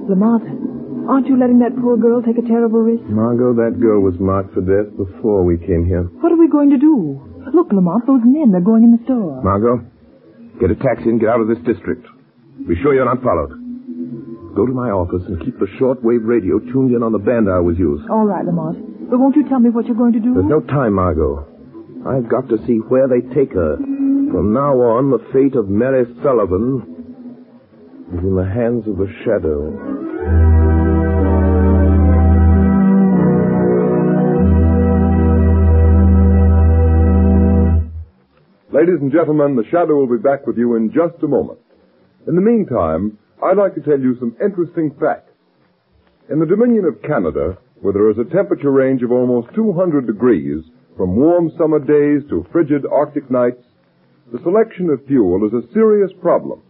Lamont, 0.08 0.42
aren't 1.10 1.26
you 1.26 1.38
letting 1.38 1.58
that 1.60 1.74
poor 1.80 1.96
girl 1.96 2.22
take 2.22 2.38
a 2.38 2.46
terrible 2.46 2.80
risk? 2.80 3.02
Margot, 3.10 3.54
that 3.54 3.78
girl 3.80 4.00
was 4.02 4.14
marked 4.18 4.54
for 4.54 4.62
death 4.62 4.90
before 4.96 5.44
we 5.44 5.58
came 5.58 5.84
here. 5.86 6.04
What 6.22 6.30
are 6.32 6.38
we 6.38 6.48
going 6.48 6.70
to 6.70 6.78
do? 6.78 7.18
Look, 7.54 7.72
Lamont, 7.72 8.06
those 8.06 8.22
men, 8.24 8.50
they're 8.50 8.60
going 8.64 8.82
in 8.84 8.92
the 8.94 9.02
store. 9.04 9.42
Margot, 9.42 9.82
get 10.60 10.70
a 10.70 10.78
taxi 10.78 11.10
and 11.10 11.20
get 11.20 11.28
out 11.28 11.40
of 11.40 11.48
this 11.48 11.58
district. 11.66 12.06
Be 12.66 12.74
sure 12.82 12.94
you're 12.94 13.04
not 13.06 13.22
followed. 13.22 13.50
Go 14.54 14.64
to 14.66 14.72
my 14.72 14.90
office 14.90 15.22
and 15.26 15.38
keep 15.44 15.58
the 15.58 15.66
shortwave 15.78 16.24
radio 16.26 16.58
tuned 16.58 16.94
in 16.94 17.02
on 17.02 17.12
the 17.12 17.18
band 17.22 17.46
I 17.50 17.58
always 17.62 17.78
use. 17.78 18.00
All 18.10 18.24
right, 18.24 18.44
Lamont. 18.44 18.95
But 19.08 19.20
won't 19.20 19.36
you 19.36 19.48
tell 19.48 19.60
me 19.60 19.70
what 19.70 19.86
you're 19.86 19.96
going 19.96 20.14
to 20.14 20.20
do? 20.20 20.34
There's 20.34 20.46
no 20.46 20.60
time, 20.60 20.94
Margot. 20.94 21.46
I've 22.06 22.28
got 22.28 22.48
to 22.48 22.58
see 22.66 22.78
where 22.88 23.06
they 23.08 23.20
take 23.34 23.52
her. 23.52 23.76
From 23.76 24.52
now 24.52 24.74
on, 24.74 25.10
the 25.10 25.22
fate 25.32 25.54
of 25.54 25.68
Mary 25.68 26.04
Sullivan 26.22 26.82
is 28.12 28.18
in 28.18 28.34
the 28.34 28.44
hands 28.44 28.86
of 28.88 28.96
the 28.98 29.06
shadow. 29.24 29.70
Ladies 38.72 39.00
and 39.00 39.10
gentlemen, 39.12 39.56
the 39.56 39.64
Shadow 39.70 39.94
will 39.94 40.18
be 40.18 40.22
back 40.22 40.46
with 40.46 40.58
you 40.58 40.76
in 40.76 40.92
just 40.92 41.22
a 41.22 41.28
moment. 41.28 41.60
In 42.26 42.34
the 42.34 42.42
meantime, 42.42 43.18
I'd 43.42 43.56
like 43.56 43.74
to 43.76 43.80
tell 43.80 43.98
you 43.98 44.16
some 44.18 44.36
interesting 44.42 44.94
facts. 45.00 45.30
In 46.28 46.40
the 46.40 46.46
Dominion 46.46 46.84
of 46.84 47.00
Canada, 47.02 47.56
where 47.80 47.92
there 47.92 48.10
is 48.10 48.18
a 48.18 48.34
temperature 48.34 48.70
range 48.70 49.02
of 49.02 49.12
almost 49.12 49.54
200 49.54 50.06
degrees, 50.06 50.64
from 50.96 51.16
warm 51.16 51.50
summer 51.58 51.78
days 51.78 52.28
to 52.30 52.46
frigid 52.50 52.86
Arctic 52.90 53.30
nights, 53.30 53.62
the 54.32 54.40
selection 54.42 54.90
of 54.90 55.04
fuel 55.06 55.46
is 55.46 55.52
a 55.52 55.72
serious 55.72 56.10
problem. 56.20 56.62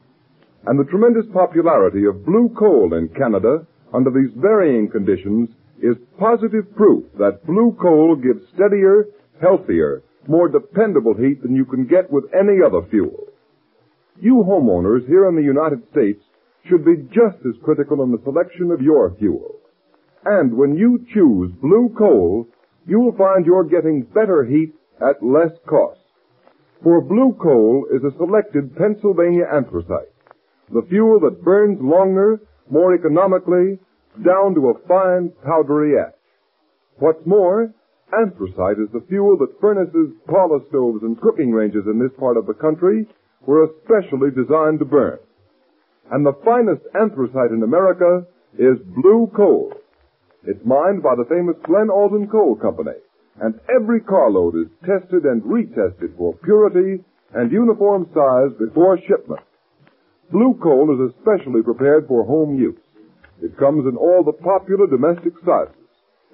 And 0.66 0.78
the 0.78 0.90
tremendous 0.90 1.26
popularity 1.32 2.04
of 2.06 2.26
blue 2.26 2.50
coal 2.58 2.92
in 2.94 3.08
Canada 3.08 3.66
under 3.94 4.10
these 4.10 4.34
varying 4.36 4.90
conditions 4.90 5.48
is 5.80 5.96
positive 6.18 6.74
proof 6.74 7.04
that 7.18 7.46
blue 7.46 7.76
coal 7.80 8.16
gives 8.16 8.42
steadier, 8.54 9.06
healthier, 9.40 10.02
more 10.26 10.48
dependable 10.48 11.14
heat 11.14 11.42
than 11.42 11.54
you 11.54 11.64
can 11.64 11.86
get 11.86 12.10
with 12.10 12.24
any 12.34 12.58
other 12.66 12.82
fuel. 12.90 13.26
You 14.20 14.44
homeowners 14.46 15.06
here 15.06 15.28
in 15.28 15.36
the 15.36 15.42
United 15.42 15.82
States 15.92 16.22
should 16.68 16.84
be 16.84 16.96
just 17.14 17.38
as 17.46 17.62
critical 17.62 18.02
in 18.02 18.10
the 18.10 18.22
selection 18.24 18.70
of 18.72 18.82
your 18.82 19.14
fuel. 19.18 19.60
And 20.26 20.58
when 20.58 20.76
you 20.76 21.06
choose 21.14 21.52
blue 21.62 21.94
coal, 21.96 22.48
you 22.84 22.98
will 22.98 23.16
find 23.16 23.46
you're 23.46 23.62
getting 23.62 24.02
better 24.02 24.44
heat 24.44 24.74
at 25.00 25.22
less 25.22 25.52
cost. 25.68 26.00
For 26.82 27.00
blue 27.00 27.36
coal 27.40 27.86
is 27.94 28.02
a 28.02 28.16
selected 28.18 28.74
Pennsylvania 28.76 29.44
anthracite, 29.54 30.10
the 30.74 30.82
fuel 30.88 31.20
that 31.20 31.44
burns 31.44 31.78
longer, 31.80 32.40
more 32.68 32.92
economically, 32.92 33.78
down 34.24 34.54
to 34.56 34.70
a 34.70 34.88
fine 34.88 35.30
powdery 35.44 35.94
ash. 35.96 36.12
What's 36.98 37.24
more, 37.24 37.72
anthracite 38.12 38.82
is 38.82 38.90
the 38.92 39.06
fuel 39.08 39.36
that 39.38 39.60
furnaces, 39.60 40.10
parlor 40.26 40.58
stoves, 40.70 41.04
and 41.04 41.20
cooking 41.20 41.52
ranges 41.52 41.84
in 41.86 42.00
this 42.00 42.12
part 42.18 42.36
of 42.36 42.46
the 42.46 42.54
country 42.54 43.06
were 43.46 43.64
especially 43.64 44.30
designed 44.30 44.80
to 44.80 44.84
burn. 44.84 45.18
And 46.10 46.26
the 46.26 46.36
finest 46.44 46.82
anthracite 46.98 47.52
in 47.52 47.62
America 47.62 48.26
is 48.58 48.78
blue 48.96 49.30
coal. 49.36 49.72
It's 50.46 50.64
mined 50.64 51.02
by 51.02 51.14
the 51.16 51.26
famous 51.28 51.56
Glen 51.66 51.90
Alden 51.90 52.28
Coal 52.28 52.54
Company, 52.56 52.98
and 53.40 53.58
every 53.68 54.00
carload 54.00 54.54
is 54.54 54.70
tested 54.86 55.24
and 55.24 55.42
retested 55.42 56.16
for 56.16 56.38
purity 56.44 57.02
and 57.34 57.50
uniform 57.50 58.06
size 58.14 58.54
before 58.58 58.98
shipment. 59.06 59.42
Blue 60.30 60.58
coal 60.62 60.90
is 60.94 61.12
especially 61.12 61.62
prepared 61.62 62.06
for 62.06 62.24
home 62.24 62.58
use. 62.58 62.78
It 63.42 63.58
comes 63.58 63.86
in 63.86 63.96
all 63.96 64.22
the 64.24 64.32
popular 64.32 64.86
domestic 64.86 65.34
sizes 65.44 65.74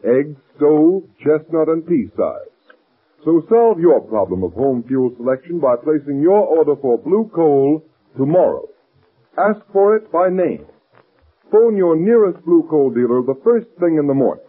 egg, 0.04 0.36
stove, 0.56 1.04
chestnut, 1.22 1.68
and 1.68 1.86
pea 1.86 2.10
size. 2.16 2.52
So 3.24 3.40
solve 3.48 3.78
your 3.78 4.00
problem 4.00 4.42
of 4.42 4.52
home 4.52 4.84
fuel 4.88 5.14
selection 5.16 5.60
by 5.60 5.76
placing 5.76 6.20
your 6.20 6.42
order 6.42 6.74
for 6.74 6.98
blue 6.98 7.30
coal 7.32 7.84
tomorrow. 8.16 8.66
Ask 9.38 9.60
for 9.72 9.96
it 9.96 10.10
by 10.10 10.28
name. 10.28 10.66
Phone 11.52 11.76
your 11.76 11.96
nearest 11.96 12.42
blue 12.46 12.66
coal 12.70 12.88
dealer 12.88 13.20
the 13.20 13.38
first 13.44 13.66
thing 13.78 13.98
in 13.98 14.06
the 14.06 14.14
morning. 14.14 14.42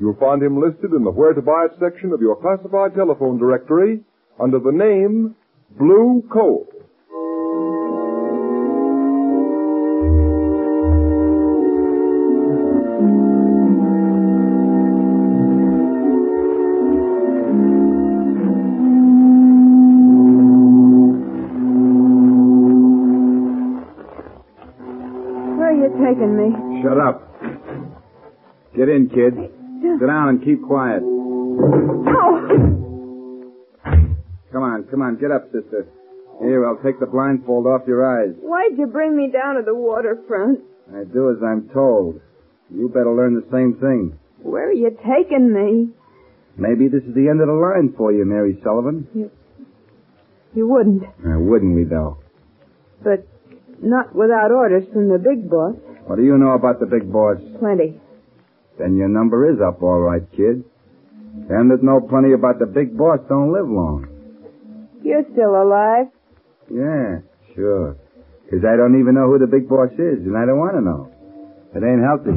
You'll 0.00 0.18
find 0.18 0.42
him 0.42 0.60
listed 0.60 0.90
in 0.90 1.04
the 1.04 1.10
Where 1.12 1.32
to 1.32 1.40
Buy 1.40 1.66
It 1.66 1.78
section 1.78 2.12
of 2.12 2.20
your 2.20 2.34
classified 2.34 2.96
telephone 2.96 3.38
directory 3.38 4.00
under 4.40 4.58
the 4.58 4.72
name 4.72 5.36
Blue 5.78 6.24
Coal. 6.32 6.66
You 26.14 26.20
taking 26.20 26.36
me? 26.36 26.82
Shut 26.82 26.98
up. 26.98 27.22
Get 28.76 28.88
in, 28.88 29.08
kid. 29.08 29.34
Sit 29.82 30.06
down 30.06 30.28
and 30.28 30.44
keep 30.44 30.62
quiet. 30.62 31.02
Oh! 31.02 32.40
Come 34.52 34.62
on, 34.62 34.84
come 34.90 35.02
on. 35.02 35.16
Get 35.20 35.30
up, 35.30 35.46
sister. 35.46 35.86
Here, 36.40 36.66
I'll 36.66 36.82
take 36.82 36.98
the 37.00 37.06
blindfold 37.06 37.66
off 37.66 37.82
your 37.86 38.04
eyes. 38.06 38.34
Why'd 38.40 38.78
you 38.78 38.86
bring 38.86 39.16
me 39.16 39.30
down 39.30 39.56
to 39.56 39.62
the 39.64 39.74
waterfront? 39.74 40.60
I 40.94 41.04
do 41.04 41.30
as 41.30 41.42
I'm 41.42 41.68
told. 41.72 42.20
You 42.70 42.88
better 42.88 43.14
learn 43.14 43.34
the 43.34 43.46
same 43.52 43.74
thing. 43.80 44.18
Where 44.42 44.68
are 44.68 44.72
you 44.72 44.90
taking 44.90 45.52
me? 45.52 45.90
Maybe 46.56 46.88
this 46.88 47.02
is 47.02 47.14
the 47.14 47.28
end 47.28 47.40
of 47.40 47.46
the 47.48 47.54
line 47.54 47.94
for 47.96 48.12
you, 48.12 48.24
Mary 48.24 48.58
Sullivan. 48.62 49.30
You 50.54 50.68
wouldn't. 50.68 51.02
Uh, 51.02 51.38
wouldn't 51.38 51.74
we, 51.74 51.84
though? 51.84 52.18
But 53.02 53.26
not 53.82 54.14
without 54.14 54.50
orders 54.50 54.84
from 54.92 55.08
the 55.08 55.18
big 55.18 55.50
boss. 55.50 55.74
What 56.06 56.16
do 56.16 56.22
you 56.24 56.36
know 56.36 56.52
about 56.52 56.80
the 56.80 56.86
big 56.86 57.10
boss? 57.10 57.38
Plenty. 57.58 58.00
Then 58.78 58.96
your 58.96 59.08
number 59.08 59.50
is 59.50 59.58
up, 59.60 59.82
all 59.82 60.00
right, 60.00 60.22
kid. 60.32 60.64
Them 61.48 61.68
that 61.68 61.82
know 61.82 62.00
plenty 62.00 62.32
about 62.32 62.58
the 62.58 62.66
big 62.66 62.96
boss 62.96 63.20
don't 63.28 63.52
live 63.52 63.68
long. 63.68 64.06
You're 65.02 65.24
still 65.32 65.54
alive. 65.60 66.06
Yeah, 66.70 67.20
sure. 67.54 67.96
'Cause 68.50 68.64
I 68.64 68.76
don't 68.76 68.98
even 69.00 69.14
know 69.14 69.26
who 69.28 69.38
the 69.38 69.46
big 69.46 69.68
boss 69.68 69.90
is, 69.92 70.24
and 70.26 70.36
I 70.36 70.44
don't 70.46 70.58
want 70.58 70.74
to 70.76 70.80
know. 70.80 71.08
It 71.74 71.82
ain't 71.82 72.02
healthy. 72.02 72.36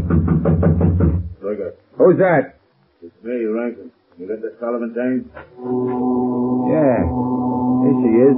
Trigger. 1.42 1.74
Who's 1.98 2.18
that? 2.18 2.56
It's 3.02 3.24
me, 3.24 3.46
Rankin. 3.46 3.92
You 4.18 4.28
got 4.28 4.42
the 4.42 4.54
Sullivan 4.60 4.94
dame? 4.94 5.30
Yeah. 6.72 7.06
Here 7.84 7.96
she 8.02 8.12
is. 8.28 8.38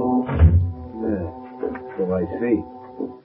Yeah. 1.00 1.24
So 1.96 2.12
I 2.12 2.22
see. 2.38 2.62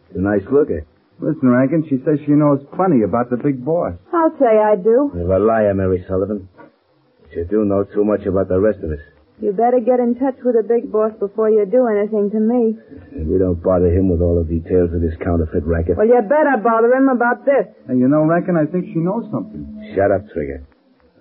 It's 0.10 0.16
a 0.18 0.22
nice 0.22 0.46
looker. 0.50 0.86
Listen, 1.20 1.48
Rankin, 1.50 1.88
she 1.88 1.98
says 2.04 2.20
she 2.26 2.34
knows 2.36 2.60
plenty 2.76 3.04
about 3.04 3.30
the 3.30 3.38
big 3.38 3.64
boss. 3.64 3.94
I'll 4.14 4.36
say 4.38 4.60
I 4.60 4.76
do. 4.76 5.12
You're 5.16 5.32
a 5.32 5.40
liar, 5.40 5.74
Mary 5.74 6.04
Sullivan. 6.08 6.50
But 6.58 7.32
you 7.32 7.46
do 7.46 7.64
know 7.64 7.84
too 7.84 8.04
much 8.04 8.26
about 8.28 8.50
the 8.50 8.60
rest 8.60 8.80
of 8.84 8.92
us. 8.92 9.00
You 9.40 9.52
better 9.52 9.80
get 9.84 10.00
in 10.00 10.16
touch 10.16 10.40
with 10.44 10.56
the 10.56 10.64
big 10.64 10.92
boss 10.92 11.12
before 11.20 11.50
you 11.50 11.66
do 11.68 11.88
anything 11.88 12.32
to 12.32 12.40
me. 12.40 12.76
And 13.12 13.28
we 13.28 13.38
don't 13.38 13.62
bother 13.62 13.92
him 13.92 14.08
with 14.08 14.22
all 14.22 14.40
the 14.40 14.48
details 14.48 14.92
of 14.96 15.02
this 15.02 15.16
counterfeit 15.24 15.64
racket. 15.68 15.98
Well, 15.98 16.08
you 16.08 16.20
better 16.24 16.56
bother 16.64 16.92
him 16.96 17.10
about 17.10 17.44
this. 17.44 17.68
And 17.88 18.00
you 18.00 18.08
know, 18.08 18.24
Rankin, 18.24 18.56
I 18.56 18.64
think 18.72 18.86
she 18.92 19.00
knows 19.00 19.28
something. 19.32 19.92
Shut 19.96 20.12
up, 20.12 20.24
Trigger. 20.32 20.64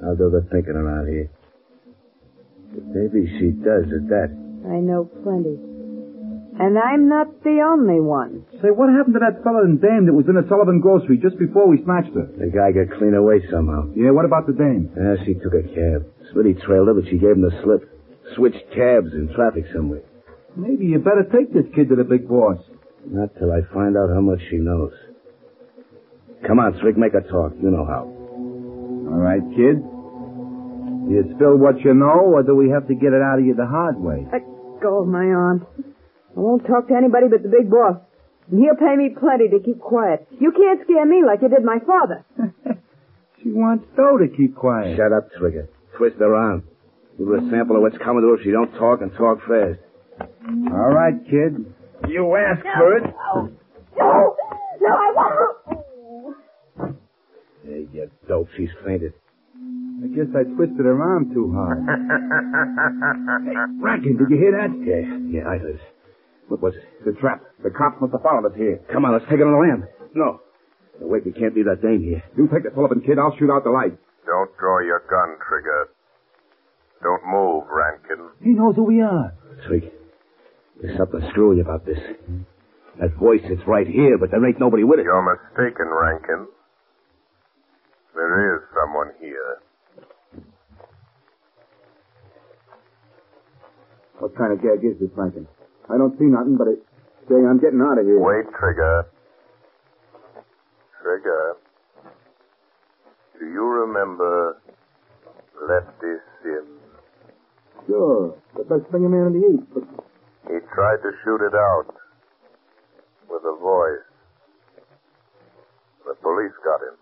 I'll 0.03 0.15
do 0.15 0.31
the 0.31 0.47
thinking 0.51 0.75
around 0.79 1.11
here. 1.11 1.31
But 2.75 2.87
maybe 2.87 3.27
she 3.39 3.51
does 3.51 3.87
at 3.91 4.07
that. 4.11 4.31
I 4.67 4.79
know 4.79 5.11
plenty. 5.23 5.59
And 6.55 6.79
I'm 6.79 7.09
not 7.09 7.43
the 7.43 7.67
only 7.67 7.99
one. 7.99 8.47
Say, 8.65 8.73
what 8.73 8.89
happened 8.89 9.13
to 9.13 9.21
that 9.21 9.45
Sullivan 9.45 9.77
dame 9.77 10.09
that 10.09 10.17
was 10.17 10.25
in 10.25 10.41
the 10.41 10.49
Sullivan 10.49 10.81
grocery 10.81 11.21
just 11.21 11.37
before 11.37 11.69
we 11.69 11.85
snatched 11.85 12.17
her? 12.17 12.33
The 12.33 12.49
guy 12.49 12.73
got 12.73 12.97
clean 12.97 13.13
away 13.13 13.45
somehow. 13.53 13.93
Yeah, 13.93 14.17
what 14.17 14.25
about 14.25 14.49
the 14.49 14.57
dame? 14.57 14.89
Yeah, 14.97 15.21
she 15.21 15.37
took 15.37 15.53
a 15.53 15.69
cab. 15.69 16.09
Smitty 16.33 16.57
trailed 16.65 16.89
her, 16.89 16.97
but 16.97 17.05
she 17.13 17.21
gave 17.21 17.37
him 17.37 17.45
the 17.45 17.53
slip. 17.61 17.85
Switched 18.33 18.65
cabs 18.73 19.13
in 19.13 19.29
traffic 19.37 19.69
somewhere. 19.69 20.01
Maybe 20.57 20.89
you 20.89 20.97
better 20.97 21.29
take 21.29 21.53
this 21.53 21.69
kid 21.77 21.93
to 21.93 21.97
the 22.01 22.09
big 22.09 22.25
boss. 22.25 22.57
Not 23.05 23.37
till 23.37 23.53
I 23.53 23.69
find 23.69 24.01
out 24.01 24.09
how 24.09 24.25
much 24.25 24.41
she 24.49 24.57
knows. 24.57 24.97
Come 26.49 26.57
on, 26.57 26.73
Strick, 26.81 26.97
make 26.97 27.13
her 27.13 27.21
talk. 27.21 27.53
You 27.61 27.69
know 27.69 27.85
how. 27.85 28.09
All 29.13 29.21
right, 29.21 29.45
kid. 29.53 29.77
Do 29.77 31.13
you 31.13 31.37
spill 31.37 31.61
what 31.61 31.85
you 31.85 31.93
know, 31.93 32.33
or 32.33 32.41
do 32.41 32.57
we 32.57 32.73
have 32.73 32.89
to 32.89 32.97
get 32.97 33.13
it 33.13 33.21
out 33.21 33.37
of 33.37 33.45
you 33.45 33.53
the 33.53 33.69
hard 33.69 34.01
way? 34.01 34.25
Let 34.33 34.41
go 34.81 35.05
of 35.05 35.09
my 35.13 35.29
arm. 35.37 35.69
I 36.33 36.41
won't 36.41 36.65
talk 36.65 36.89
to 36.89 36.97
anybody 36.97 37.29
but 37.29 37.45
the 37.45 37.53
big 37.53 37.69
boss. 37.69 38.01
And 38.51 38.61
he'll 38.61 38.77
pay 38.77 38.97
me 38.97 39.11
plenty 39.19 39.49
to 39.49 39.59
keep 39.65 39.81
quiet. 39.81 40.27
You 40.39 40.53
can't 40.53 40.81
scare 40.85 41.07
me 41.07 41.23
like 41.27 41.41
you 41.43 41.49
did 41.49 41.65
my 41.65 41.79
father. 41.87 42.25
She 43.43 43.51
wants 43.53 43.85
Doe 43.95 44.17
to 44.17 44.27
keep 44.35 44.57
quiet. 44.57 44.97
Shut 44.97 45.13
up, 45.13 45.31
Trigger. 45.39 45.69
Twist 45.99 46.17
her 46.19 46.35
arm. 46.35 46.63
Give 47.19 47.29
her 47.29 47.37
a 47.37 47.51
sample 47.51 47.77
of 47.77 47.83
what's 47.83 47.99
coming 47.99 48.23
to 48.23 48.29
her 48.29 48.37
if 48.37 48.43
she 48.43 48.51
don't 48.51 48.73
talk 48.79 49.03
and 49.03 49.13
talk 49.13 49.39
fast. 49.41 49.79
All 50.73 50.89
right, 50.89 51.13
kid. 51.29 51.75
You 52.09 52.35
asked 52.37 52.63
for 52.63 52.97
it. 52.97 53.05
No, 53.99 54.35
no, 54.81 54.89
I 54.89 55.13
won't. 55.15 56.97
Hey, 57.67 57.87
you 57.93 58.11
dope. 58.27 58.49
She's 58.57 58.71
fainted. 58.83 59.13
I 60.03 60.07
guess 60.09 60.27
I 60.35 60.45
twisted 60.57 60.81
her 60.87 61.03
arm 61.03 61.33
too 61.35 61.53
hard. 61.53 61.85
hey, 63.45 63.57
Rankin, 63.79 64.17
did 64.17 64.31
you 64.31 64.39
hear 64.39 64.53
that? 64.53 64.73
Yeah, 64.81 65.05
yeah, 65.29 65.49
I 65.49 65.59
heard. 65.59 65.81
What 66.49 66.61
was 66.61 66.75
it? 66.75 66.85
The 67.05 67.13
trap. 67.21 67.43
The 67.63 67.71
cops 67.71 68.01
must 68.01 68.13
have 68.13 68.23
followed 68.23 68.47
us 68.47 68.57
here. 68.57 68.81
Come 68.93 69.05
on, 69.05 69.13
let's 69.13 69.25
take 69.31 69.41
it 69.41 69.47
on 69.49 69.53
the 69.57 69.63
lam. 69.65 69.89
No. 70.15 70.41
no. 71.01 71.07
Wait, 71.09 71.25
we 71.25 71.33
can't 71.33 71.57
leave 71.57 71.65
that 71.67 71.83
dame 71.83 72.03
here. 72.03 72.23
You 72.37 72.47
take 72.53 72.63
the 72.63 72.71
Sullivan 72.75 73.01
kid, 73.01 73.19
I'll 73.19 73.35
shoot 73.39 73.51
out 73.51 73.65
the 73.65 73.71
light. 73.71 73.97
Don't 74.27 74.51
draw 74.59 74.81
your 74.81 75.03
gun, 75.11 75.37
Trigger. 75.49 75.89
Don't 77.03 77.25
move, 77.27 77.65
Rankin. 77.69 78.31
He 78.43 78.51
knows 78.51 78.77
who 78.77 78.85
we 78.85 79.03
are. 79.03 79.35
Trig, 79.67 79.91
there's 80.81 80.97
something 80.97 81.21
screwy 81.31 81.61
about 81.61 81.85
this. 81.85 81.99
That 83.01 83.15
voice 83.19 83.43
is 83.45 83.59
right 83.67 83.87
here, 83.87 84.19
but 84.19 84.31
there 84.31 84.45
ain't 84.47 84.61
nobody 84.61 84.85
with 84.85 85.01
it. 85.01 85.05
You're 85.05 85.23
mistaken, 85.23 85.89
Rankin. 85.89 86.47
There 88.15 88.57
is 88.57 88.63
someone 88.73 89.11
here. 89.21 89.59
What 94.19 94.37
kind 94.37 94.53
of 94.53 94.63
gag 94.63 94.85
is 94.85 94.99
this, 95.01 95.11
Rankin? 95.17 95.49
I 95.91 95.99
don't 95.99 96.17
see 96.19 96.25
nothing, 96.25 96.57
but 96.57 96.69
it... 96.69 96.79
Say, 97.29 97.37
I'm 97.37 97.59
getting 97.59 97.81
out 97.81 97.97
of 97.99 98.05
here. 98.05 98.21
Wait, 98.21 98.45
Trigger. 98.59 99.07
Trigger. 101.03 101.57
Do 103.39 103.47
you 103.47 103.65
remember 103.65 104.61
Lefty 105.57 106.21
Sims? 106.43 106.81
Sure. 107.87 108.37
The 108.57 108.65
best 108.65 108.91
thing 108.93 109.07
a 109.07 109.09
man 109.09 109.33
in 109.33 109.41
the 109.41 109.47
East, 109.49 109.69
but... 109.73 109.85
He 110.49 110.61
tried 110.75 111.01
to 111.01 111.13
shoot 111.25 111.41
it 111.41 111.55
out 111.55 111.97
with 113.31 113.43
a 113.45 113.57
voice. 113.57 114.05
The 116.05 116.15
police 116.21 116.53
got 116.63 116.81
him. 116.85 116.97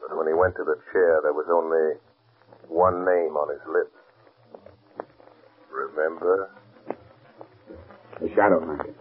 But 0.00 0.16
when 0.16 0.28
he 0.28 0.34
went 0.34 0.54
to 0.56 0.62
the 0.62 0.78
chair, 0.92 1.20
there 1.22 1.32
was 1.32 1.46
only 1.50 1.98
one 2.68 3.04
name 3.04 3.34
on 3.34 3.50
his 3.50 3.62
lips. 3.66 3.90
Remember? 5.70 6.50
The 8.20 8.28
shadow, 8.34 8.64
Rankin. 8.64 8.94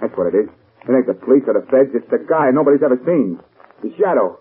That's 0.00 0.14
what 0.16 0.28
it 0.32 0.36
is. 0.36 0.48
It 0.86 0.92
ain't 0.94 1.06
the 1.06 1.14
police 1.14 1.42
or 1.46 1.54
the 1.54 1.66
feds. 1.70 1.94
It's 1.94 2.06
the 2.10 2.22
guy 2.22 2.50
nobody's 2.50 2.82
ever 2.82 2.98
seen. 3.06 3.38
The 3.82 3.90
shadow. 3.98 4.38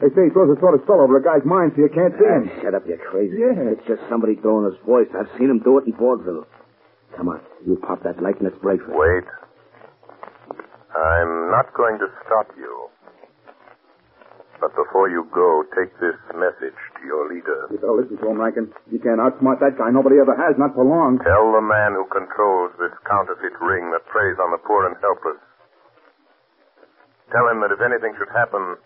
They 0.00 0.08
say 0.16 0.28
he 0.28 0.30
throws 0.34 0.50
a 0.50 0.58
sort 0.58 0.74
of 0.74 0.82
spell 0.82 1.00
over 1.00 1.16
a 1.16 1.22
guy's 1.22 1.44
mind 1.44 1.72
so 1.76 1.82
you 1.86 1.92
can't 1.92 2.12
see 2.18 2.26
him. 2.26 2.50
Ah, 2.50 2.60
shut 2.62 2.74
up, 2.74 2.82
you're 2.86 2.98
crazy. 2.98 3.38
Yeah. 3.38 3.72
It's 3.76 3.86
just 3.86 4.02
somebody 4.08 4.34
throwing 4.36 4.66
his 4.66 4.78
voice. 4.84 5.06
I've 5.14 5.30
seen 5.38 5.48
him 5.48 5.60
do 5.62 5.78
it 5.78 5.86
in 5.86 5.94
vaudeville. 5.94 6.44
Come 7.16 7.28
on, 7.28 7.40
you 7.66 7.76
pop 7.76 8.02
that 8.02 8.20
light 8.22 8.40
and 8.40 8.48
let's 8.50 8.60
break 8.60 8.80
for 8.82 8.90
it. 8.90 8.98
Wait. 8.98 9.28
I'm 10.96 11.50
not 11.50 11.72
going 11.74 11.98
to 12.00 12.08
stop 12.26 12.48
you. 12.56 12.88
But 14.62 14.78
before 14.78 15.10
you 15.10 15.26
go, 15.34 15.66
take 15.74 15.90
this 15.98 16.14
message 16.38 16.78
to 16.78 17.02
your 17.02 17.26
leader. 17.26 17.66
You 17.74 17.82
better 17.82 17.98
listen 17.98 18.14
to 18.22 18.30
him, 18.30 18.38
Rankin. 18.38 18.70
You 18.94 19.02
can't 19.02 19.18
outsmart 19.18 19.58
that 19.58 19.74
guy. 19.74 19.90
Nobody 19.90 20.22
ever 20.22 20.38
has, 20.38 20.54
not 20.54 20.78
for 20.78 20.86
long. 20.86 21.18
Tell 21.18 21.50
the 21.50 21.66
man 21.66 21.98
who 21.98 22.06
controls 22.06 22.70
this 22.78 22.94
counterfeit 23.02 23.58
ring 23.58 23.90
that 23.90 24.06
preys 24.06 24.38
on 24.38 24.54
the 24.54 24.62
poor 24.62 24.86
and 24.86 24.94
helpless. 25.02 25.42
Tell 27.34 27.50
him 27.50 27.58
that 27.66 27.74
if 27.74 27.82
anything 27.82 28.14
should 28.14 28.30
happen 28.30 28.78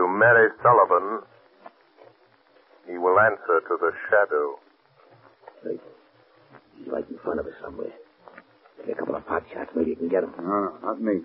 to 0.00 0.02
Mary 0.08 0.48
Sullivan, 0.64 1.28
he 2.88 2.96
will 2.96 3.20
answer 3.20 3.60
to 3.68 3.74
the 3.76 3.92
shadow. 4.08 4.56
Wait. 5.68 5.80
He's 6.80 6.88
right 6.88 7.04
in 7.04 7.20
front 7.20 7.36
of 7.36 7.44
us 7.44 7.52
somewhere. 7.60 7.92
Take 8.80 8.96
a 8.96 8.98
couple 8.98 9.16
of 9.16 9.28
pot 9.28 9.44
shots, 9.52 9.76
maybe 9.76 9.90
you 9.92 9.96
can 9.96 10.08
get 10.08 10.24
him. 10.24 10.32
No, 10.40 10.72
no, 10.72 10.72
not 10.80 11.00
me. 11.04 11.20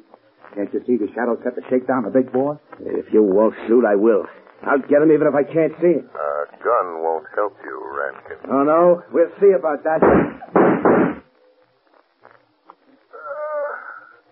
Can't 0.56 0.74
you 0.74 0.82
see 0.86 0.98
the 0.98 1.08
shadow 1.14 1.38
set 1.44 1.56
to 1.56 1.62
shake 1.70 1.88
down 1.88 2.04
the 2.04 2.10
big 2.10 2.32
boss? 2.34 2.58
If 2.80 3.14
you 3.14 3.24
won't 3.24 3.56
shoot, 3.68 3.86
I 3.86 3.96
will. 3.96 4.26
I'll 4.64 4.80
get 4.80 5.02
him 5.02 5.12
even 5.12 5.28
if 5.28 5.36
I 5.36 5.44
can't 5.44 5.72
see 5.80 6.02
him. 6.02 6.10
A 6.12 6.46
gun 6.60 7.00
won't 7.00 7.26
help 7.36 7.56
you, 7.64 7.76
Rankin. 7.96 8.38
Oh, 8.52 8.64
no? 8.64 9.04
We'll 9.14 9.32
see 9.40 9.52
about 9.56 9.84
that. 9.84 10.02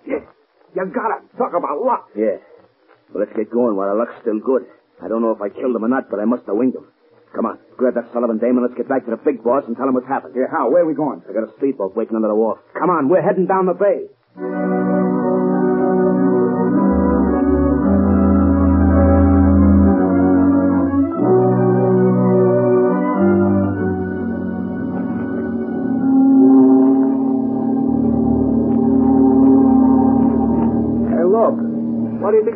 Yeah. 0.06 0.24
You 0.76 0.86
gotta 0.94 1.24
talk 1.38 1.54
about 1.56 1.82
luck. 1.84 2.10
Yeah. 2.16 2.38
Well, 3.14 3.24
let's 3.24 3.36
get 3.38 3.50
going 3.52 3.76
while 3.76 3.88
our 3.88 3.96
luck's 3.98 4.20
still 4.22 4.40
good. 4.40 4.66
I 5.04 5.08
don't 5.08 5.22
know 5.22 5.32
if 5.32 5.42
I 5.42 5.50
killed 5.50 5.76
him 5.76 5.86
or 5.86 5.88
not, 5.88 6.10
but 6.10 6.20
I 6.20 6.26
must 6.26 6.46
have 6.48 6.56
winged 6.58 6.76
him. 6.76 6.88
Come 7.36 7.46
on, 7.46 7.60
grab 7.78 7.94
that 7.96 8.10
Sullivan 8.14 8.40
dame 8.40 8.58
and 8.58 8.64
let's 8.66 8.76
get 8.76 8.88
back 8.90 9.06
to 9.06 9.12
the 9.12 9.18
big 9.18 9.44
boss 9.44 9.64
and 9.68 9.76
tell 9.76 9.88
him 9.88 9.94
what's 9.94 10.08
happened. 10.08 10.34
Yeah, 10.36 10.48
how? 10.50 10.72
Where 10.72 10.84
are 10.84 10.88
we 10.88 10.96
going? 10.96 11.22
I 11.30 11.34
got 11.34 11.44
a 11.44 11.52
speedboat 11.58 11.96
waiting 11.96 12.16
under 12.16 12.28
the 12.30 12.36
wharf. 12.36 12.60
Come 12.74 12.90
on, 12.90 13.10
we're 13.10 13.22
heading 13.22 13.46
down 13.46 13.68
the 13.68 13.76
bay. 13.76 14.08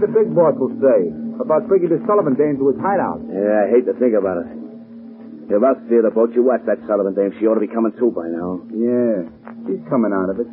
The 0.01 0.09
big 0.09 0.33
boss 0.33 0.57
will 0.57 0.73
say 0.81 1.13
about 1.37 1.69
bringing 1.69 1.93
the 1.93 2.01
Sullivan 2.09 2.33
dame 2.33 2.57
to 2.57 2.73
his 2.73 2.79
hideout? 2.81 3.21
Yeah, 3.29 3.69
I 3.69 3.69
hate 3.69 3.85
to 3.85 3.93
think 4.01 4.17
about 4.17 4.41
it. 4.41 4.49
If 5.53 5.61
us 5.61 5.77
steer 5.85 6.01
the 6.01 6.09
boat, 6.09 6.33
you 6.33 6.41
watch 6.41 6.65
that 6.65 6.81
Sullivan 6.89 7.13
dame. 7.13 7.29
She 7.37 7.45
ought 7.45 7.59
to 7.59 7.61
be 7.61 7.69
coming 7.69 7.93
too 8.01 8.09
by 8.09 8.25
now. 8.33 8.65
Yeah, 8.73 9.29
she's 9.69 9.83
coming 9.93 10.09
out 10.09 10.33
of 10.33 10.41
it. 10.41 10.49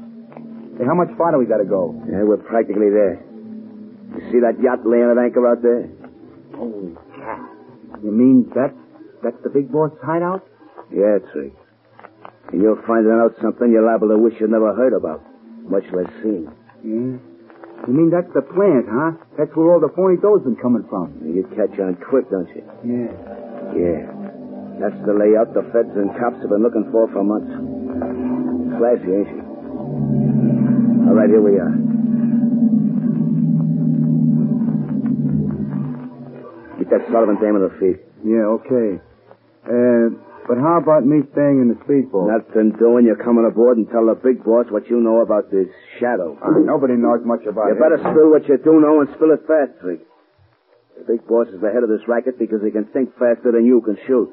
Hey, 0.76 0.84
how 0.84 0.92
much 0.92 1.08
farther 1.16 1.40
we 1.40 1.46
gotta 1.48 1.64
go? 1.64 1.96
Yeah, 2.04 2.28
we're 2.28 2.44
practically 2.44 2.92
there. 2.92 3.24
You 4.20 4.20
see 4.28 4.40
that 4.44 4.60
yacht 4.60 4.84
laying 4.84 5.08
at 5.08 5.16
anchor 5.16 5.40
out 5.48 5.64
there? 5.64 5.88
Oh, 6.60 6.92
cow. 7.16 7.48
You 8.04 8.12
mean 8.12 8.52
that? 8.52 8.76
That's 9.24 9.38
the 9.44 9.50
big 9.50 9.72
boss 9.72 9.96
hideout? 10.04 10.44
Yeah, 10.92 11.24
Trig. 11.32 11.56
And 12.52 12.60
you're 12.60 12.80
finding 12.84 13.12
out 13.16 13.32
something 13.40 13.72
you're 13.72 13.86
liable 13.86 14.08
to 14.12 14.18
wish 14.18 14.34
you'd 14.40 14.50
never 14.52 14.74
heard 14.74 14.92
about, 14.92 15.24
much 15.64 15.84
less 15.92 16.10
seen. 16.20 16.52
Yeah. 16.84 17.16
You 17.86 17.94
mean 17.94 18.10
that's 18.10 18.28
the 18.34 18.42
plant, 18.42 18.86
huh? 18.90 19.12
That's 19.38 19.54
where 19.54 19.72
all 19.72 19.80
the 19.80 19.88
phony 19.94 20.18
dough's 20.20 20.42
been 20.44 20.56
coming 20.60 20.84
from. 20.90 21.14
You 21.24 21.46
catch 21.56 21.78
on 21.80 21.96
quick, 22.02 22.28
don't 22.30 22.48
you? 22.52 22.64
Yeah. 22.84 23.12
Yeah. 23.72 24.00
That's 24.82 24.98
the 25.06 25.14
layout 25.14 25.54
the 25.54 25.62
feds 25.72 25.90
and 25.96 26.10
cops 26.18 26.38
have 26.42 26.50
been 26.50 26.62
looking 26.62 26.86
for 26.92 27.08
for 27.12 27.24
months. 27.24 27.48
Flashy, 28.78 29.10
ain't 29.10 29.28
she? 29.30 29.40
All 31.08 31.14
right, 31.16 31.30
here 31.30 31.40
we 31.42 31.56
are. 31.58 31.72
Get 36.78 36.90
that 36.90 37.02
Sullivan 37.10 37.36
dame 37.40 37.56
on 37.56 37.62
the 37.66 37.74
feet. 37.80 37.98
Yeah, 38.22 38.46
okay. 38.60 39.00
Uh, 39.66 40.14
but 40.48 40.56
how 40.58 40.80
about 40.80 41.04
me 41.04 41.20
staying 41.36 41.60
in 41.60 41.68
the 41.68 41.78
speedboat? 41.84 42.32
Nothing 42.32 42.72
doing. 42.80 43.04
You're 43.04 43.20
coming 43.20 43.44
aboard 43.44 43.76
and 43.76 43.84
tell 43.92 44.08
the 44.08 44.16
big 44.16 44.40
boss 44.42 44.64
what 44.72 44.88
you 44.88 44.98
know 44.98 45.20
about 45.20 45.52
this 45.52 45.68
shadow. 46.00 46.34
Uh, 46.40 46.64
nobody 46.64 46.96
knows 46.96 47.20
much 47.28 47.44
about 47.44 47.68
You 47.68 47.76
it. 47.76 47.78
You 47.78 47.84
better 47.84 48.00
spill 48.00 48.32
what 48.32 48.48
you 48.48 48.56
do 48.56 48.80
know 48.80 49.04
and 49.04 49.08
spill 49.14 49.30
it 49.36 49.44
fast, 49.46 49.76
Trig. 49.84 50.00
The 50.98 51.04
big 51.04 51.22
boss 51.28 51.46
is 51.52 51.60
the 51.60 51.68
head 51.70 51.84
of 51.84 51.92
this 51.92 52.02
racket 52.08 52.40
because 52.40 52.58
he 52.64 52.72
can 52.72 52.88
think 52.90 53.12
faster 53.20 53.52
than 53.52 53.68
you 53.68 53.78
can 53.84 54.00
shoot. 54.08 54.32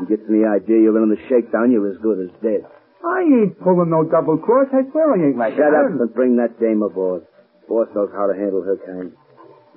He 0.00 0.06
gets 0.08 0.22
any 0.30 0.46
idea 0.46 0.80
you're 0.80 0.96
in 1.02 1.10
the 1.12 1.20
shakedown, 1.28 1.68
you're 1.74 1.90
as 1.90 1.98
good 2.00 2.16
as 2.22 2.32
dead. 2.40 2.64
I 3.04 3.20
ain't 3.26 3.58
pulling 3.60 3.90
no 3.90 4.06
double 4.06 4.38
cross. 4.38 4.70
I 4.72 4.88
swear 4.94 5.12
I 5.12 5.26
ain't 5.26 5.36
like 5.36 5.52
Shut 5.58 5.68
that. 5.74 5.74
up 5.74 5.90
and 6.00 6.14
bring 6.14 6.36
that 6.38 6.56
dame 6.62 6.80
aboard. 6.86 7.26
Boss 7.68 7.88
knows 7.94 8.08
how 8.14 8.30
to 8.30 8.32
handle 8.32 8.62
her 8.62 8.78
kind. 8.86 9.12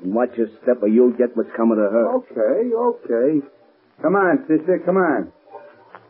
And 0.04 0.14
watch 0.14 0.30
your 0.38 0.48
step 0.64 0.80
or 0.84 0.88
you'll 0.88 1.12
get 1.18 1.36
what's 1.36 1.50
coming 1.58 1.76
to 1.82 1.90
her. 1.90 2.06
Okay, 2.22 2.70
okay. 2.72 3.42
Come 4.02 4.16
on, 4.16 4.46
sister, 4.48 4.80
come 4.86 4.98
on. 4.98 5.34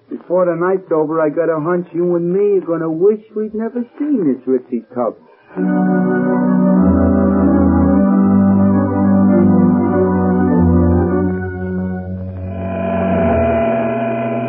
Before 0.10 0.46
the 0.46 0.56
night's 0.56 0.92
over, 0.92 1.20
I 1.20 1.30
got 1.30 1.50
a 1.50 1.60
hunch 1.60 1.88
you 1.94 2.16
and 2.16 2.32
me 2.32 2.60
are 2.60 2.66
going 2.66 2.82
to 2.82 2.90
wish 2.90 3.22
we'd 3.36 3.56
never 3.56 3.82
seen 3.98 4.22
this 4.30 4.42
Ritzy 4.46 4.86
Tubbs. 4.94 5.18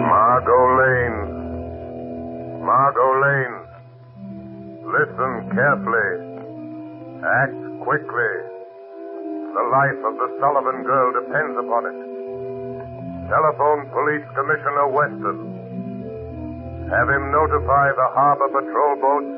Margot 0.04 0.66
Lane. 0.76 1.20
Margot 2.60 3.12
Lane. 3.24 3.56
Listen 4.92 5.32
carefully. 5.56 6.10
Act 7.24 7.56
quickly. 7.82 8.32
The 9.56 9.64
life 9.72 10.00
of 10.04 10.14
the 10.20 10.28
Sullivan 10.38 10.84
girl 10.84 11.12
depends 11.16 11.56
upon 11.56 11.86
it. 11.88 11.96
Telephone 13.26 13.90
Police 13.90 14.26
Commissioner 14.38 14.86
Weston. 14.86 15.38
Have 16.94 17.08
him 17.10 17.34
notify 17.34 17.90
the 17.90 18.08
harbor 18.14 18.46
patrol 18.54 18.94
boats 19.02 19.34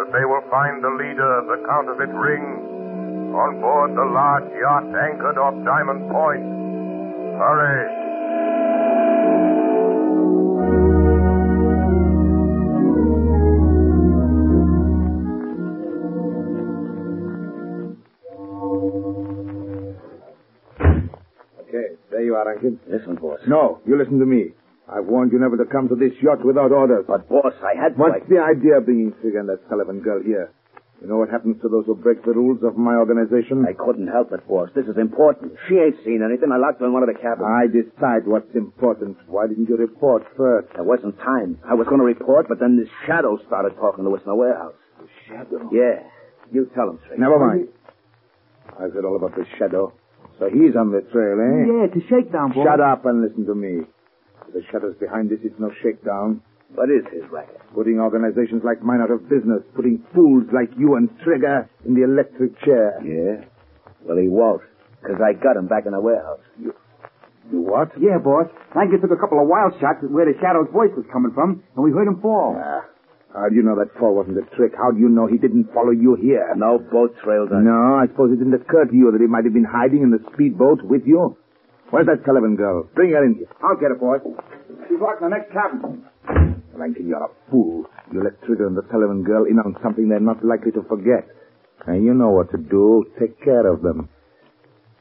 that 0.00 0.08
they 0.08 0.24
will 0.24 0.40
find 0.48 0.80
the 0.80 0.96
leader 0.96 1.28
of 1.36 1.52
the 1.52 1.60
counterfeit 1.68 2.08
ring 2.16 3.36
on 3.36 3.60
board 3.60 3.92
the 3.92 4.08
large 4.08 4.48
yacht 4.56 4.88
anchored 4.88 5.36
off 5.36 5.52
Diamond 5.68 6.08
Point. 6.08 6.44
Hurry. 7.36 7.97
There 22.62 22.70
you 22.70 22.78
are, 22.78 22.82
Rankin. 22.86 22.98
Listen, 22.98 23.14
boss. 23.16 23.40
No, 23.46 23.80
you 23.86 23.96
listen 23.98 24.18
to 24.18 24.26
me. 24.26 24.52
I've 24.88 25.04
warned 25.04 25.32
you 25.32 25.38
never 25.38 25.56
to 25.58 25.64
come 25.70 25.88
to 25.88 25.94
this 25.96 26.12
yacht 26.22 26.44
without 26.44 26.72
orders. 26.72 27.04
But, 27.06 27.28
boss, 27.28 27.52
I 27.62 27.76
had 27.80 27.94
to. 27.94 28.00
What's 28.00 28.24
I- 28.24 28.28
the 28.28 28.40
idea 28.40 28.78
of 28.78 28.84
bringing 28.86 29.12
Trigger 29.20 29.40
and 29.40 29.48
that 29.48 29.60
Sullivan 29.68 30.00
girl 30.00 30.22
here? 30.22 30.50
You 31.00 31.06
know 31.06 31.18
what 31.18 31.30
happens 31.30 31.60
to 31.62 31.68
those 31.68 31.86
who 31.86 31.94
break 31.94 32.24
the 32.24 32.32
rules 32.32 32.58
of 32.64 32.76
my 32.76 32.96
organization? 32.96 33.64
I 33.68 33.72
couldn't 33.72 34.08
help 34.08 34.32
it, 34.32 34.42
boss. 34.48 34.68
This 34.74 34.86
is 34.86 34.96
important. 34.98 35.52
She 35.68 35.76
ain't 35.78 35.94
seen 36.04 36.22
anything. 36.26 36.50
I 36.50 36.56
locked 36.58 36.80
her 36.80 36.86
in 36.86 36.92
one 36.92 37.04
of 37.04 37.08
the 37.08 37.14
cabins. 37.14 37.46
I 37.46 37.68
decide 37.70 38.26
what's 38.26 38.50
important. 38.56 39.16
Why 39.28 39.46
didn't 39.46 39.68
you 39.68 39.76
report 39.76 40.26
first? 40.36 40.74
There 40.74 40.82
wasn't 40.82 41.16
time. 41.20 41.60
I 41.62 41.74
was 41.74 41.86
going 41.86 42.00
to 42.00 42.04
report, 42.04 42.48
but 42.48 42.58
then 42.58 42.76
this 42.76 42.88
shadow 43.06 43.38
started 43.46 43.76
talking 43.76 44.02
to 44.04 44.10
us 44.16 44.22
in 44.24 44.30
the 44.30 44.34
warehouse. 44.34 44.74
The 44.98 45.06
shadow? 45.28 45.70
Yeah. 45.70 46.02
You 46.50 46.66
tell 46.74 46.90
him, 46.90 46.98
Trigger. 47.06 47.20
Never 47.22 47.38
mind. 47.38 47.68
I've 48.74 48.92
heard 48.92 49.04
all 49.04 49.14
about 49.14 49.36
the 49.36 49.44
shadow. 49.56 49.92
So 50.38 50.46
he's 50.48 50.76
on 50.78 50.90
the 50.94 51.02
trail, 51.10 51.34
eh? 51.38 51.66
Yeah, 51.66 51.90
it's 51.90 51.98
a 51.98 52.04
shakedown, 52.06 52.54
boss. 52.54 52.62
Shut 52.64 52.80
up 52.80 53.04
and 53.06 53.22
listen 53.26 53.44
to 53.46 53.54
me. 53.54 53.82
The 54.54 54.62
shadow's 54.70 54.96
behind 54.96 55.30
this. 55.30 55.40
It's 55.42 55.58
no 55.58 55.70
shakedown. 55.82 56.40
What 56.74 56.88
is 56.90 57.02
his 57.12 57.24
racket? 57.30 57.60
Putting 57.74 57.98
organizations 57.98 58.62
like 58.64 58.80
mine 58.82 59.00
out 59.02 59.10
of 59.10 59.28
business. 59.28 59.64
Putting 59.74 60.04
fools 60.14 60.44
like 60.52 60.70
you 60.78 60.94
and 60.96 61.08
Trigger 61.24 61.68
in 61.84 61.94
the 61.94 62.04
electric 62.04 62.54
chair. 62.64 63.00
Yeah? 63.02 63.44
Well, 64.04 64.16
he 64.16 64.28
won't. 64.28 64.62
Because 65.02 65.20
I 65.20 65.32
got 65.34 65.56
him 65.56 65.66
back 65.66 65.86
in 65.86 65.92
the 65.92 66.00
warehouse. 66.00 66.40
You 66.60 66.72
what? 67.64 67.90
Yeah, 67.98 68.18
boss. 68.22 68.46
Lanky 68.76 69.00
took 69.00 69.10
a 69.10 69.16
couple 69.20 69.40
of 69.40 69.48
wild 69.48 69.72
shots 69.80 70.04
at 70.04 70.10
where 70.10 70.28
the 70.28 70.36
Shadow's 70.40 70.68
voice 70.72 70.92
was 70.96 71.06
coming 71.12 71.32
from, 71.32 71.64
and 71.74 71.80
we 71.84 71.90
heard 71.92 72.06
him 72.06 72.20
fall. 72.20 72.56
Ah, 72.60 72.84
how 73.34 73.48
do 73.48 73.54
you 73.54 73.62
know 73.62 73.76
that 73.76 73.92
fall 73.98 74.14
wasn't 74.16 74.38
a 74.38 74.46
trick? 74.56 74.72
How 74.76 74.90
do 74.90 74.98
you 74.98 75.08
know 75.08 75.26
he 75.26 75.36
didn't 75.38 75.68
follow 75.74 75.90
you 75.92 76.16
here? 76.16 76.48
No 76.56 76.78
boat 76.78 77.14
trailed 77.22 77.52
us. 77.52 77.60
No, 77.60 78.00
I 78.00 78.06
suppose 78.08 78.32
it 78.32 78.38
didn't 78.40 78.54
occur 78.56 78.84
to 78.86 78.94
you 78.96 79.12
that 79.12 79.20
he 79.20 79.26
might 79.28 79.44
have 79.44 79.52
been 79.52 79.68
hiding 79.68 80.02
in 80.02 80.10
the 80.10 80.18
speedboat 80.32 80.82
with 80.82 81.02
you. 81.04 81.36
Where's 81.90 82.06
that 82.06 82.24
Sullivan 82.24 82.56
girl? 82.56 82.88
Bring 82.94 83.12
her 83.12 83.24
in 83.24 83.34
here. 83.36 83.48
I'll 83.62 83.76
get 83.76 83.92
it, 83.92 84.00
boss. 84.00 84.20
She's 84.88 85.00
locked 85.00 85.22
in 85.22 85.30
the 85.30 85.36
next 85.36 85.52
cabin. 85.52 86.04
Rankin, 86.72 87.08
you're 87.08 87.22
a 87.24 87.28
fool. 87.50 87.84
You 88.12 88.22
let 88.24 88.40
Trigger 88.44 88.66
and 88.66 88.76
the 88.76 88.84
Sullivan 88.90 89.24
girl 89.24 89.44
in 89.44 89.58
on 89.58 89.76
something 89.82 90.08
they're 90.08 90.20
not 90.20 90.44
likely 90.44 90.72
to 90.72 90.82
forget. 90.88 91.28
And 91.86 92.04
you 92.04 92.14
know 92.14 92.30
what 92.30 92.50
to 92.52 92.58
do. 92.58 93.04
Take 93.18 93.40
care 93.42 93.66
of 93.66 93.82
them. 93.82 94.08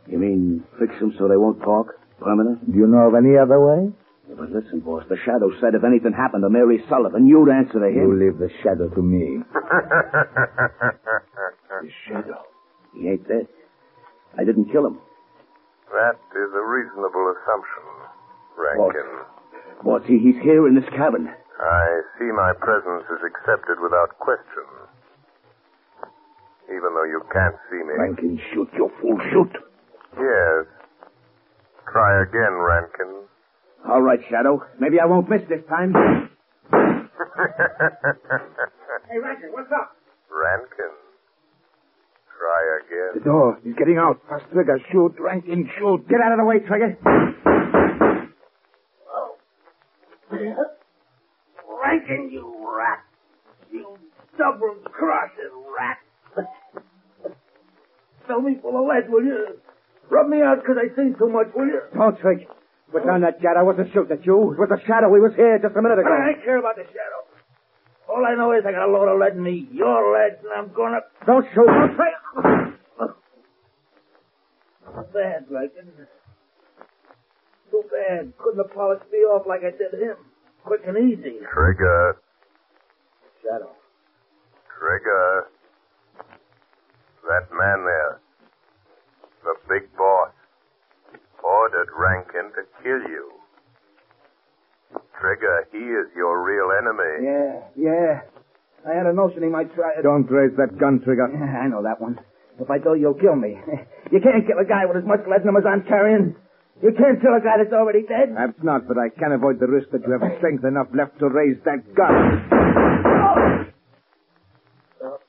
You 0.08 0.18
mean 0.20 0.64
fix 0.80 0.98
them 1.00 1.14
so 1.18 1.28
they 1.28 1.36
won't 1.38 1.62
talk? 1.62 1.88
Permanent? 2.20 2.72
Do 2.72 2.78
you 2.78 2.88
know 2.88 3.08
of 3.10 3.16
any 3.16 3.38
other 3.38 3.60
way? 3.60 3.92
Yeah, 4.28 4.36
but 4.38 4.50
listen, 4.52 4.80
boss. 4.82 5.04
The 5.10 5.18
shadow 5.26 5.50
said 5.62 5.74
if 5.76 5.84
anything 5.84 6.12
happened 6.14 6.44
to 6.44 6.50
Mary 6.50 6.84
Sullivan, 6.90 7.28
you'd 7.28 7.50
answer 7.50 7.80
to 7.80 7.88
him. 7.88 7.96
You 7.96 8.20
leave 8.20 8.38
the 8.40 8.50
shadow 8.64 8.90
to 8.90 9.02
me. 9.02 9.40
The 11.68 11.90
shadow. 12.08 12.42
He 12.96 13.08
ain't 13.08 13.28
dead. 13.28 13.46
I 14.40 14.44
didn't 14.44 14.72
kill 14.72 14.88
him. 14.88 14.98
That 15.94 16.18
is 16.34 16.50
a 16.56 16.64
reasonable 16.66 17.34
assumption, 17.38 17.86
Rankin. 18.58 19.10
Boss, 19.84 20.02
he, 20.08 20.18
he's 20.18 20.42
here 20.42 20.68
in 20.68 20.74
this 20.76 20.88
cabin. 20.96 21.30
I 21.30 22.02
see 22.18 22.26
my 22.34 22.54
presence 22.60 23.06
is 23.14 23.22
accepted 23.30 23.78
without 23.84 24.18
question. 24.18 24.66
Even 26.70 26.90
though 26.98 27.06
you 27.06 27.22
can't 27.32 27.56
see 27.70 27.78
me. 27.86 27.94
Rankin, 27.96 28.42
shoot, 28.54 28.70
you 28.74 28.90
fool, 29.00 29.20
shoot. 29.32 29.54
Yes. 30.18 30.66
Try 31.92 32.24
again, 32.24 32.54
Rankin. 32.58 33.22
All 33.86 34.02
right, 34.02 34.20
Shadow. 34.30 34.64
Maybe 34.80 35.00
I 35.00 35.06
won't 35.06 35.30
miss 35.30 35.42
this 35.50 35.62
time. 35.70 35.94
Hey, 39.10 39.20
Rankin, 39.20 39.50
what's 39.54 39.72
up? 39.72 39.96
Rankin. 40.30 40.92
Try 42.38 42.62
again. 42.84 43.12
The 43.16 43.20
door. 43.24 43.58
He's 43.64 43.76
getting 43.76 43.98
out. 43.98 44.20
Fast 44.30 44.44
Trigger, 44.52 44.80
shoot. 44.92 45.16
Rankin, 45.20 45.70
shoot. 45.80 46.08
Get 46.10 46.20
out 46.20 46.34
of 46.34 46.40
the 46.40 46.44
way, 46.46 46.60
Trigger. 46.60 46.98
Rankin, 51.84 52.30
you 52.32 52.44
rat. 52.78 53.00
You 53.72 53.98
double-crossing 54.38 55.64
rat. 55.78 55.98
Fill 58.28 58.42
me 58.42 58.58
full 58.62 58.78
of 58.82 58.86
lead, 58.88 59.10
will 59.12 59.24
you? 59.24 59.58
Rub 60.10 60.28
me 60.28 60.42
out 60.42 60.64
'cause 60.66 60.78
I 60.78 60.90
think 60.96 61.18
too 61.18 61.30
much, 61.30 61.48
will 61.56 61.68
you? 61.68 61.82
Don't, 61.94 62.18
Trig. 62.20 62.48
Put 62.92 63.06
down 63.06 63.22
that 63.22 63.42
jet. 63.42 63.60
I 63.60 63.64
wasn't 63.64 63.92
shooting 63.94 64.16
at 64.18 64.26
you. 64.26 64.56
It 64.56 64.60
was 64.60 64.70
the 64.72 64.80
Shadow. 64.88 65.12
He 65.14 65.20
was 65.20 65.36
here 65.36 65.60
just 65.60 65.76
a 65.76 65.82
minute 65.82 66.00
ago. 66.00 66.08
I 66.08 66.32
don't 66.32 66.44
care 66.44 66.58
about 66.58 66.76
the 66.76 66.88
shadow. 66.88 67.28
All 68.08 68.24
I 68.24 68.36
know 68.36 68.54
is 68.56 68.64
I 68.64 68.72
got 68.72 68.88
a 68.88 68.92
load 68.92 69.12
of 69.12 69.20
lead 69.20 69.36
in 69.36 69.44
me. 69.44 69.68
Your 69.72 70.16
lead, 70.16 70.40
and 70.40 70.52
I'm 70.56 70.72
gonna... 70.74 71.04
Don't 71.26 71.44
shoot. 71.52 71.68
Don't 71.68 71.96
try. 71.96 72.16
Bad, 75.14 75.46
Rankin. 75.52 75.92
Too 77.70 77.84
bad. 77.92 78.32
Couldn't 78.40 78.64
have 78.64 78.74
polished 78.74 79.04
me 79.12 79.20
off 79.20 79.46
like 79.48 79.62
I 79.62 79.72
did 79.72 79.94
him. 80.00 80.16
Quick 80.64 80.82
and 80.88 80.98
easy. 80.98 81.40
Trigger. 81.54 82.18
Shadow. 83.44 83.72
Trigger. 84.80 85.48
That 87.28 87.52
man 87.52 87.84
there. 87.84 88.22
The 89.44 89.54
big 89.68 89.92
boss. 89.98 90.32
Ordered 91.44 91.90
Rankin 91.98 92.52
to 92.56 92.64
kill 92.84 93.02
you. 93.10 93.32
Trigger, 95.20 95.68
he 95.72 95.78
is 95.80 96.08
your 96.16 96.44
real 96.44 96.70
enemy. 96.78 97.26
Yeah, 97.26 97.62
yeah. 97.76 98.22
I 98.88 98.96
had 98.96 99.06
a 99.08 99.14
notion 99.14 99.44
he 99.44 99.50
might 99.50 99.74
try 99.76 99.92
it. 99.98 100.04
Don't 100.04 100.30
raise 100.30 100.56
that 100.58 100.78
gun, 100.80 101.02
Trigger. 101.04 101.28
Yeah, 101.34 101.60
I 101.60 101.68
know 101.68 101.84
that 101.84 102.00
one. 102.00 102.20
If 102.60 102.70
I 102.70 102.78
do, 102.80 102.96
you'll 102.96 103.14
kill 103.16 103.36
me. 103.36 103.58
You 104.10 104.22
can't 104.24 104.48
kill 104.48 104.56
a 104.58 104.64
guy 104.64 104.86
with 104.88 104.96
as 104.96 105.04
much 105.04 105.20
lead 105.28 105.42
in 105.42 105.50
him 105.50 105.58
as 105.58 105.66
I'm 105.68 105.84
carrying. 105.84 106.34
You 106.82 106.94
can't 106.96 107.20
kill 107.20 107.36
a 107.36 107.44
guy 107.44 107.60
that's 107.60 107.74
already 107.76 108.04
dead. 108.08 108.32
Perhaps 108.34 108.64
not, 108.64 108.88
but 108.88 108.96
I 108.98 109.10
can 109.10 109.34
avoid 109.34 109.60
the 109.60 109.68
risk 109.68 109.90
that 109.92 110.00
you 110.08 110.14
have 110.16 110.24
strength 110.38 110.64
enough 110.64 110.88
left 110.96 111.20
to 111.20 111.28
raise 111.28 111.58
that 111.66 111.84
gun. 111.94 112.48
Oh. 115.04 115.20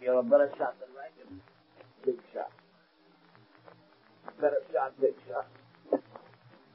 You're 0.00 0.20
a 0.20 0.22
better 0.22 0.48
shot 0.56 0.78
than 0.78 0.94
Rankin. 0.94 1.42
Big 2.04 2.22
shot. 2.32 2.52
Better 4.40 4.62
shot, 4.72 4.92
big 5.00 5.14
shot. 5.28 5.46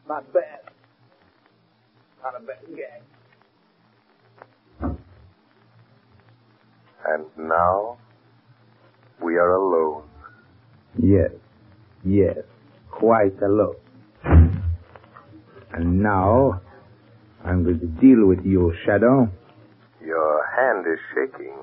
Not 0.08 0.34
bad. 0.34 0.62
Not 2.24 2.42
a 2.42 2.46
bad 2.46 2.66
gang. 2.76 3.02
And 7.06 7.26
now, 7.38 7.98
we 9.24 9.36
are 9.36 9.56
alone. 9.56 10.04
Yes, 10.98 11.32
yes, 12.04 12.38
quite 12.90 13.40
alone. 13.42 13.76
And 15.74 16.02
now, 16.04 16.62
I'm 17.46 17.64
going 17.64 17.80
to 17.80 17.88
deal 17.88 18.26
with 18.28 18.46
you, 18.46 18.74
Shadow. 18.86 19.30
Your 20.04 20.46
hand 20.56 20.86
is 20.92 21.00
shaking. 21.14 21.58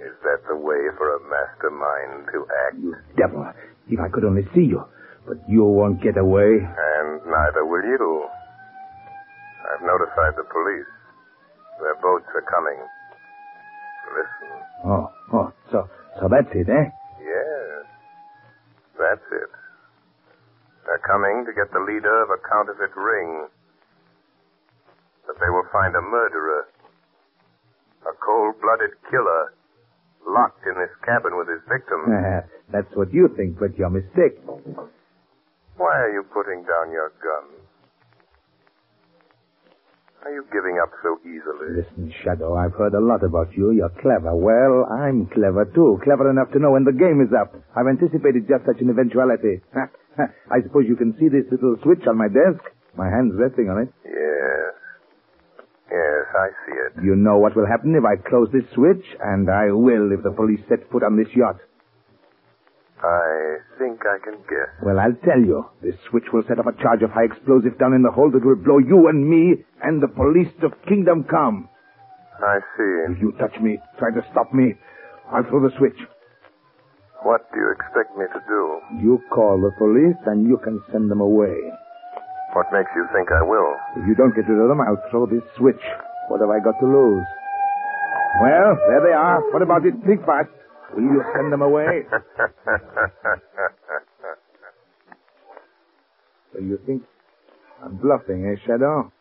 Is 0.00 0.14
that 0.22 0.46
the 0.48 0.56
way 0.56 0.78
for 0.96 1.16
a 1.16 1.20
mastermind 1.28 2.28
to 2.32 2.46
act? 2.66 2.76
You 2.80 2.94
Devil, 3.16 3.52
if 3.88 4.00
I 4.00 4.08
could 4.08 4.24
only 4.24 4.46
see 4.54 4.64
you. 4.64 4.84
But 5.26 5.38
you 5.48 5.64
won't 5.64 6.02
get 6.02 6.16
away. 6.16 6.60
And 6.60 7.20
neither 7.26 7.64
will 7.64 7.84
you. 7.84 8.28
I've 9.68 9.84
notified 9.84 10.34
the 10.36 10.48
police. 10.48 10.88
Their 11.80 11.94
boats 12.00 12.26
are 12.34 12.46
coming. 12.48 12.80
Listen. 14.16 14.50
Oh, 14.84 15.12
oh, 15.32 15.52
so, 15.70 15.88
so 16.18 16.28
that's 16.28 16.48
it, 16.54 16.68
eh? 16.68 16.88
Yes. 17.20 17.84
That's 18.98 19.26
it. 19.32 19.50
They're 20.86 21.04
coming 21.04 21.44
to 21.44 21.52
get 21.52 21.70
the 21.72 21.84
leader 21.84 22.22
of 22.24 22.30
a 22.32 22.40
counterfeit 22.48 22.96
ring. 22.96 23.46
But 25.26 25.36
they 25.38 25.50
will 25.52 25.68
find 25.70 25.94
a 25.94 26.00
murderer. 26.00 26.64
A 28.08 28.14
cold-blooded 28.24 28.96
killer. 29.10 29.52
Locked 30.28 30.60
in 30.68 30.76
this 30.76 30.92
cabin 31.04 31.32
with 31.36 31.48
his 31.48 31.64
victim. 31.64 32.04
that's 32.72 32.92
what 32.94 33.12
you 33.12 33.32
think, 33.36 33.58
but 33.58 33.76
you're 33.78 33.90
mistaken. 33.90 34.76
Why 35.76 35.94
are 36.04 36.12
you 36.12 36.22
putting 36.34 36.62
down 36.68 36.92
your 36.92 37.12
gun? 37.22 37.58
are 40.28 40.34
you 40.34 40.44
giving 40.52 40.76
up 40.76 40.92
so 41.02 41.16
easily? 41.24 41.80
Listen, 41.80 42.12
Shadow, 42.22 42.52
I've 42.52 42.74
heard 42.74 42.92
a 42.92 43.00
lot 43.00 43.24
about 43.24 43.48
you. 43.56 43.70
You're 43.72 43.94
clever. 44.02 44.36
Well, 44.36 44.84
I'm 44.92 45.26
clever 45.32 45.64
too. 45.64 45.98
Clever 46.04 46.28
enough 46.28 46.52
to 46.52 46.58
know 46.58 46.72
when 46.72 46.84
the 46.84 46.92
game 46.92 47.24
is 47.24 47.32
up. 47.32 47.56
I've 47.72 47.88
anticipated 47.88 48.44
just 48.44 48.66
such 48.68 48.80
an 48.84 48.90
eventuality. 48.90 49.64
I 50.52 50.60
suppose 50.62 50.84
you 50.86 50.96
can 50.96 51.16
see 51.16 51.32
this 51.32 51.48
little 51.50 51.76
switch 51.82 52.04
on 52.06 52.18
my 52.18 52.28
desk? 52.28 52.60
My 52.96 53.08
hand's 53.08 53.40
resting 53.40 53.70
on 53.70 53.88
it. 53.88 53.90
Yes. 54.04 54.67
I 56.38 56.48
see 56.64 56.76
it. 56.86 57.04
You 57.04 57.16
know 57.16 57.38
what 57.38 57.56
will 57.56 57.66
happen 57.66 57.94
if 57.98 58.04
I 58.06 58.14
close 58.28 58.48
this 58.52 58.64
switch, 58.74 59.02
and 59.20 59.50
I 59.50 59.72
will 59.74 60.12
if 60.12 60.22
the 60.22 60.30
police 60.30 60.60
set 60.68 60.86
foot 60.90 61.02
on 61.02 61.16
this 61.18 61.28
yacht. 61.34 61.58
I 63.02 63.58
think 63.78 64.02
I 64.06 64.18
can 64.22 64.38
guess. 64.50 64.70
Well, 64.82 64.98
I'll 64.98 65.18
tell 65.26 65.38
you. 65.38 65.66
This 65.82 65.94
switch 66.10 66.24
will 66.32 66.42
set 66.48 66.58
up 66.58 66.66
a 66.66 66.74
charge 66.82 67.02
of 67.02 67.10
high 67.10 67.26
explosive 67.26 67.78
down 67.78 67.94
in 67.94 68.02
the 68.02 68.10
hold 68.10 68.34
that 68.34 68.44
will 68.44 68.58
blow 68.58 68.78
you 68.78 69.08
and 69.08 69.22
me 69.22 69.64
and 69.82 70.02
the 70.02 70.08
police 70.08 70.50
to 70.60 70.70
kingdom 70.88 71.24
come. 71.30 71.68
I 72.42 72.58
see. 72.76 73.14
If 73.14 73.20
you 73.22 73.32
touch 73.38 73.58
me, 73.60 73.78
try 73.98 74.10
to 74.10 74.22
stop 74.30 74.54
me, 74.54 74.74
I'll 75.30 75.44
throw 75.44 75.62
the 75.62 75.74
switch. 75.78 75.98
What 77.22 77.50
do 77.50 77.58
you 77.58 77.70
expect 77.74 78.14
me 78.16 78.26
to 78.30 78.40
do? 78.46 78.62
You 79.02 79.18
call 79.34 79.58
the 79.58 79.74
police 79.78 80.18
and 80.26 80.46
you 80.46 80.58
can 80.62 80.78
send 80.92 81.10
them 81.10 81.20
away. 81.20 81.54
What 82.54 82.66
makes 82.72 82.90
you 82.94 83.06
think 83.12 83.28
I 83.30 83.42
will? 83.42 83.74
If 83.98 84.06
you 84.08 84.14
don't 84.14 84.34
get 84.34 84.48
rid 84.48 84.58
of 84.58 84.68
them, 84.68 84.80
I'll 84.80 85.02
throw 85.10 85.26
this 85.26 85.42
switch. 85.58 85.82
What 86.28 86.40
have 86.40 86.50
I 86.50 86.60
got 86.60 86.78
to 86.80 86.86
lose? 86.86 87.24
Well, 88.40 88.76
there 88.88 89.00
they 89.02 89.12
are. 89.16 89.40
What 89.52 89.62
about? 89.62 89.82
Think 89.82 90.24
fast. 90.24 90.48
Will 90.94 91.02
you 91.02 91.22
send 91.34 91.52
them 91.52 91.62
away? 91.62 92.04
so 96.52 96.58
you 96.60 96.78
think 96.86 97.02
I'm 97.84 97.96
bluffing, 97.96 98.44
eh, 98.46 98.56
Shadow? 98.66 99.12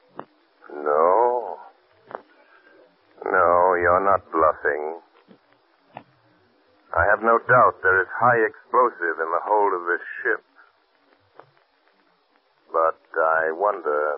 no. 0.72 1.58
No, 3.26 3.76
you're 3.76 4.04
not 4.06 4.22
bluffing. 4.32 5.00
I 6.96 7.04
have 7.10 7.22
no 7.22 7.40
doubt 7.48 7.82
there 7.84 8.00
is 8.02 8.08
high 8.16 8.40
explosive 8.48 9.20
in 9.20 9.30
the 9.32 9.42
hold 9.44 9.74
of 9.74 9.82
this 9.88 10.02
ship. 10.24 10.44
But 12.72 13.00
I 13.20 13.52
wonder. 13.52 14.18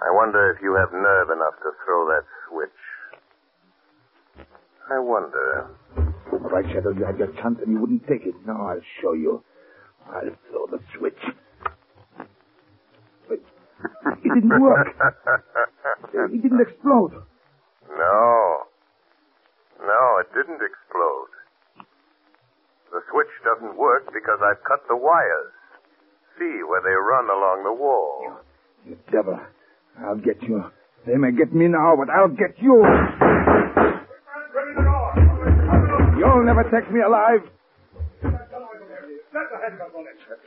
I 0.00 0.10
wonder 0.12 0.50
if 0.50 0.62
you 0.62 0.74
have 0.74 0.92
nerve 0.92 1.30
enough 1.30 1.54
to 1.62 1.70
throw 1.84 2.06
that 2.08 2.24
switch. 2.48 2.80
I 4.90 4.98
wonder. 4.98 5.70
Right, 6.32 6.64
Shadow, 6.72 6.90
you 6.90 7.04
had 7.04 7.18
your 7.18 7.32
chance 7.40 7.58
and 7.62 7.72
you 7.72 7.80
wouldn't 7.80 8.06
take 8.06 8.26
it. 8.26 8.34
Now 8.46 8.68
I'll 8.68 8.86
show 9.00 9.12
you. 9.14 9.42
I'll 10.06 10.36
throw 10.50 10.66
the 10.66 10.80
switch. 10.98 11.18
But 13.28 13.40
it 13.40 14.34
didn't 14.34 14.60
work. 14.60 14.88
It 16.14 16.42
didn't 16.42 16.60
explode. 16.60 17.12
No. 17.90 18.58
No, 19.80 20.18
it 20.20 20.28
didn't 20.32 20.60
explode. 20.62 21.32
The 22.92 23.00
switch 23.10 23.32
doesn't 23.44 23.76
work 23.76 24.06
because 24.12 24.38
I've 24.42 24.62
cut 24.64 24.86
the 24.88 24.96
wires. 24.96 25.52
See 26.38 26.62
where 26.66 26.80
they 26.82 26.94
run 26.94 27.26
along 27.26 27.64
the 27.64 27.72
wall. 27.74 28.38
You 28.86 28.96
devil. 29.10 29.38
I'll 30.00 30.16
get 30.18 30.42
you. 30.42 30.64
They 31.06 31.16
may 31.16 31.32
get 31.32 31.52
me 31.54 31.68
now, 31.68 31.94
but 31.96 32.08
I'll 32.10 32.28
get 32.32 32.56
you. 32.58 32.82
You'll 36.18 36.44
never 36.44 36.64
take 36.72 36.90
me 36.92 37.00
alive. 37.00 37.42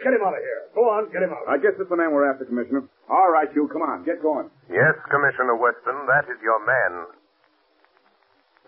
Get 0.03 0.13
him 0.13 0.23
out 0.23 0.33
of 0.33 0.39
here. 0.39 0.61
Go 0.73 0.89
on, 0.89 1.11
get 1.11 1.21
him 1.23 1.31
out. 1.31 1.43
I 1.49 1.57
guess 1.57 1.75
it's 1.79 1.89
the 1.89 1.97
man 1.97 2.11
we're 2.13 2.29
after, 2.29 2.45
Commissioner. 2.45 2.87
All 3.09 3.29
right, 3.31 3.47
you, 3.53 3.67
come 3.71 3.81
on, 3.81 4.03
get 4.05 4.21
going. 4.21 4.49
Yes, 4.69 4.95
Commissioner 5.11 5.55
Weston, 5.55 6.07
that 6.07 6.25
is 6.31 6.39
your 6.41 6.59
man. 6.65 7.05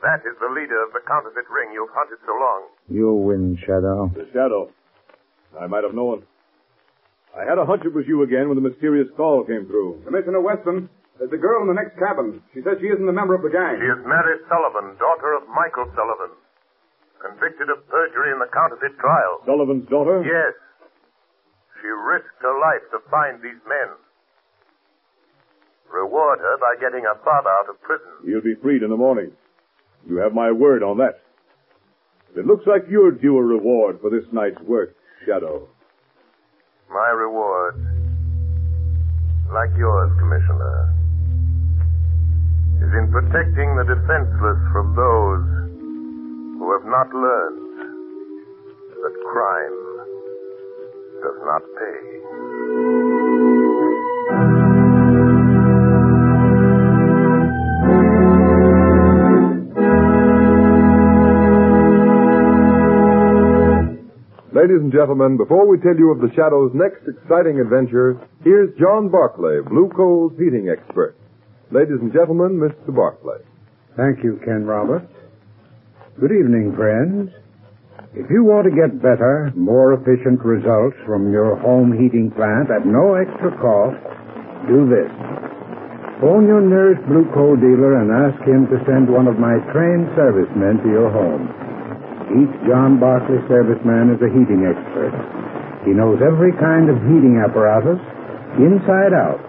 That 0.03 0.23
is 0.27 0.35
the 0.39 0.47
leader 0.51 0.79
of 0.83 0.91
the 0.93 0.99
counterfeit 1.07 1.47
ring 1.51 1.71
you've 1.73 1.91
hunted 1.91 2.19
so 2.25 2.33
long. 2.35 2.61
You 2.87 3.13
win, 3.13 3.57
Shadow. 3.65 4.11
The 4.15 4.27
shadow. 4.31 4.71
I 5.59 5.67
might 5.67 5.83
have 5.83 5.93
known. 5.93 6.23
I 7.37 7.45
had 7.45 7.57
a 7.57 7.65
hunch 7.65 7.85
it 7.85 7.93
was 7.93 8.05
you 8.07 8.23
again 8.23 8.49
when 8.49 8.57
the 8.57 8.65
mysterious 8.65 9.07
call 9.15 9.43
came 9.45 9.65
through. 9.67 10.01
Commissioner 10.05 10.41
Weston, 10.41 10.89
there's 11.17 11.31
a 11.31 11.37
girl 11.37 11.61
in 11.61 11.67
the 11.67 11.77
next 11.77 11.97
cabin. 11.99 12.41
She 12.53 12.61
says 12.65 12.81
she 12.81 12.87
isn't 12.89 13.07
a 13.07 13.13
member 13.13 13.35
of 13.35 13.43
the 13.43 13.53
gang. 13.53 13.77
She 13.77 13.87
is 13.87 14.01
Mary 14.07 14.39
Sullivan, 14.49 14.97
daughter 14.97 15.37
of 15.37 15.45
Michael 15.51 15.87
Sullivan, 15.93 16.33
convicted 17.21 17.69
of 17.69 17.85
perjury 17.87 18.33
in 18.33 18.39
the 18.39 18.49
counterfeit 18.49 18.97
trial. 18.97 19.43
Sullivan's 19.45 19.87
daughter? 19.87 20.23
Yes. 20.25 20.55
She 21.79 21.87
risked 21.87 22.41
her 22.41 22.55
life 22.59 22.83
to 22.91 22.99
find 23.11 23.39
these 23.39 23.61
men. 23.69 23.93
Reward 25.91 26.39
her 26.39 26.57
by 26.57 26.75
getting 26.81 27.03
her 27.03 27.17
father 27.23 27.49
out 27.49 27.69
of 27.69 27.81
prison. 27.81 28.09
He'll 28.25 28.43
be 28.43 28.55
freed 28.61 28.83
in 28.83 28.89
the 28.89 28.97
morning. 28.97 29.31
You 30.07 30.17
have 30.17 30.33
my 30.33 30.51
word 30.51 30.83
on 30.83 30.97
that. 30.97 31.21
It 32.35 32.45
looks 32.45 32.65
like 32.67 32.83
you're 32.89 33.11
due 33.11 33.37
a 33.37 33.43
reward 33.43 33.99
for 34.01 34.09
this 34.09 34.25
night's 34.31 34.59
work, 34.61 34.95
Shadow. 35.25 35.67
My 36.91 37.09
reward, 37.09 37.75
like 39.53 39.69
yours, 39.77 40.09
Commissioner, 40.17 40.89
is 42.81 42.91
in 42.97 43.11
protecting 43.11 43.75
the 43.77 43.85
defenseless 43.85 44.57
from 44.73 44.95
those 44.97 45.45
who 46.57 46.65
have 46.73 46.85
not 46.89 47.13
learned 47.13 47.69
that 48.89 49.15
crime 49.29 49.77
does 51.21 51.39
not 51.45 51.61
pay. 51.77 52.38
Ladies 64.59 64.83
and 64.83 64.91
gentlemen, 64.91 65.39
before 65.39 65.71
we 65.71 65.79
tell 65.79 65.95
you 65.95 66.11
of 66.11 66.19
the 66.19 66.27
Shadow's 66.35 66.75
next 66.75 67.07
exciting 67.07 67.63
adventure, 67.63 68.19
here's 68.43 68.75
John 68.75 69.07
Barclay, 69.07 69.63
Blue 69.63 69.87
Coal's 69.87 70.35
heating 70.35 70.67
expert. 70.67 71.15
Ladies 71.71 72.03
and 72.03 72.11
gentlemen, 72.11 72.59
Mr. 72.59 72.91
Barclay. 72.91 73.39
Thank 73.95 74.19
you, 74.19 74.35
Ken 74.43 74.67
Roberts. 74.67 75.07
Good 76.19 76.35
evening, 76.35 76.75
friends. 76.75 77.31
If 78.11 78.27
you 78.27 78.43
want 78.43 78.67
to 78.67 78.75
get 78.75 78.99
better, 78.99 79.47
more 79.55 79.95
efficient 79.95 80.43
results 80.43 80.99
from 81.07 81.31
your 81.31 81.55
home 81.63 81.95
heating 81.95 82.27
plant 82.35 82.67
at 82.67 82.83
no 82.83 83.15
extra 83.15 83.55
cost, 83.63 83.95
do 84.67 84.91
this. 84.91 85.07
Phone 86.19 86.51
your 86.51 86.59
nearest 86.59 86.99
blue 87.07 87.31
coal 87.31 87.55
dealer 87.55 88.03
and 88.03 88.11
ask 88.11 88.43
him 88.43 88.67
to 88.67 88.83
send 88.83 89.07
one 89.07 89.31
of 89.31 89.39
my 89.39 89.55
trained 89.71 90.11
servicemen 90.19 90.83
to 90.83 90.89
your 90.91 91.07
home. 91.15 91.68
Each 92.29 92.55
John 92.69 93.01
Barclay 93.01 93.41
serviceman 93.49 94.13
is 94.13 94.21
a 94.21 94.29
heating 94.29 94.61
expert. 94.61 95.13
He 95.81 95.97
knows 95.97 96.21
every 96.21 96.53
kind 96.61 96.85
of 96.85 97.01
heating 97.09 97.41
apparatus 97.41 97.97
inside 98.61 99.17
out. 99.17 99.41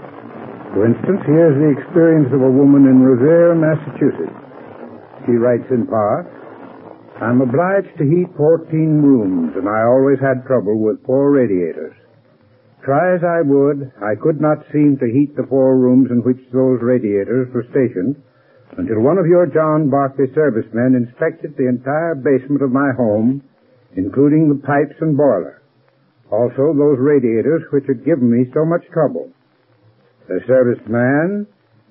For 0.73 0.88
instance, 0.88 1.21
here's 1.29 1.61
the 1.61 1.77
experience 1.77 2.33
of 2.33 2.40
a 2.40 2.49
woman 2.49 2.88
in 2.88 3.05
Revere, 3.05 3.53
Massachusetts. 3.53 4.33
She 5.27 5.37
writes 5.37 5.69
in 5.69 5.85
part, 5.93 6.25
I'm 7.21 7.45
obliged 7.45 7.93
to 8.01 8.09
heat 8.09 8.33
14 8.33 8.73
rooms, 9.05 9.53
and 9.61 9.69
I 9.69 9.85
always 9.85 10.16
had 10.16 10.47
trouble 10.49 10.81
with 10.81 11.05
four 11.05 11.37
radiators. 11.37 11.93
Try 12.81 13.12
as 13.12 13.21
I 13.21 13.45
would, 13.45 13.93
I 14.01 14.16
could 14.16 14.40
not 14.40 14.64
seem 14.73 14.97
to 14.97 15.12
heat 15.12 15.37
the 15.37 15.45
four 15.53 15.77
rooms 15.77 16.09
in 16.11 16.25
which 16.25 16.40
those 16.49 16.81
radiators 16.81 17.53
were 17.53 17.69
stationed 17.69 18.16
until 18.78 19.00
one 19.00 19.18
of 19.18 19.26
your 19.26 19.46
John 19.46 19.90
Barclay 19.90 20.30
servicemen 20.35 20.94
inspected 20.94 21.56
the 21.56 21.68
entire 21.68 22.14
basement 22.14 22.62
of 22.62 22.70
my 22.70 22.92
home, 22.96 23.42
including 23.96 24.48
the 24.48 24.62
pipes 24.62 24.94
and 25.00 25.16
boiler. 25.16 25.62
Also 26.30 26.70
those 26.70 26.98
radiators 26.98 27.62
which 27.72 27.85
had 27.88 28.04
given 28.04 28.30
me 28.30 28.46
so 28.54 28.64
much 28.64 28.87
trouble. 28.92 29.30
The 30.28 30.38
serviceman 30.46 31.46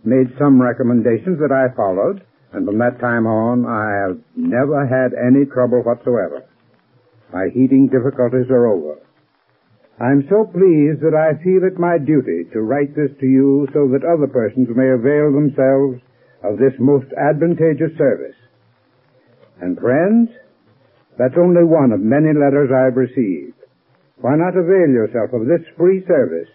made 0.05 0.31
some 0.39 0.61
recommendations 0.61 1.39
that 1.43 1.51
I 1.51 1.75
followed, 1.75 2.23
and 2.53 2.65
from 2.65 2.79
that 2.79 2.99
time 3.01 3.27
on 3.27 3.67
I 3.67 4.07
have 4.07 4.17
never 4.35 4.87
had 4.87 5.11
any 5.11 5.43
trouble 5.45 5.83
whatsoever. 5.83 6.47
My 7.33 7.51
heating 7.53 7.91
difficulties 7.91 8.49
are 8.49 8.67
over. 8.67 8.95
I'm 9.99 10.23
so 10.31 10.47
pleased 10.47 11.03
that 11.03 11.11
I 11.11 11.35
feel 11.43 11.67
it 11.67 11.77
my 11.77 11.99
duty 11.99 12.47
to 12.53 12.61
write 12.63 12.95
this 12.95 13.11
to 13.19 13.27
you 13.27 13.67
so 13.73 13.91
that 13.91 14.07
other 14.07 14.31
persons 14.31 14.69
may 14.71 14.87
avail 14.95 15.35
themselves 15.35 15.99
of 16.43 16.58
this 16.58 16.73
most 16.80 17.08
advantageous 17.17 17.91
service. 17.97 18.36
And 19.62 19.78
friends, 19.78 20.30
that's 21.17 21.36
only 21.38 21.63
one 21.63 21.91
of 21.91 21.99
many 21.99 22.32
letters 22.32 22.71
I've 22.71 22.95
received. 22.95 23.58
Why 24.21 24.36
not 24.36 24.56
avail 24.56 24.88
yourself 24.88 25.34
of 25.34 25.47
this 25.47 25.65
free 25.78 26.04
service? 26.08 26.47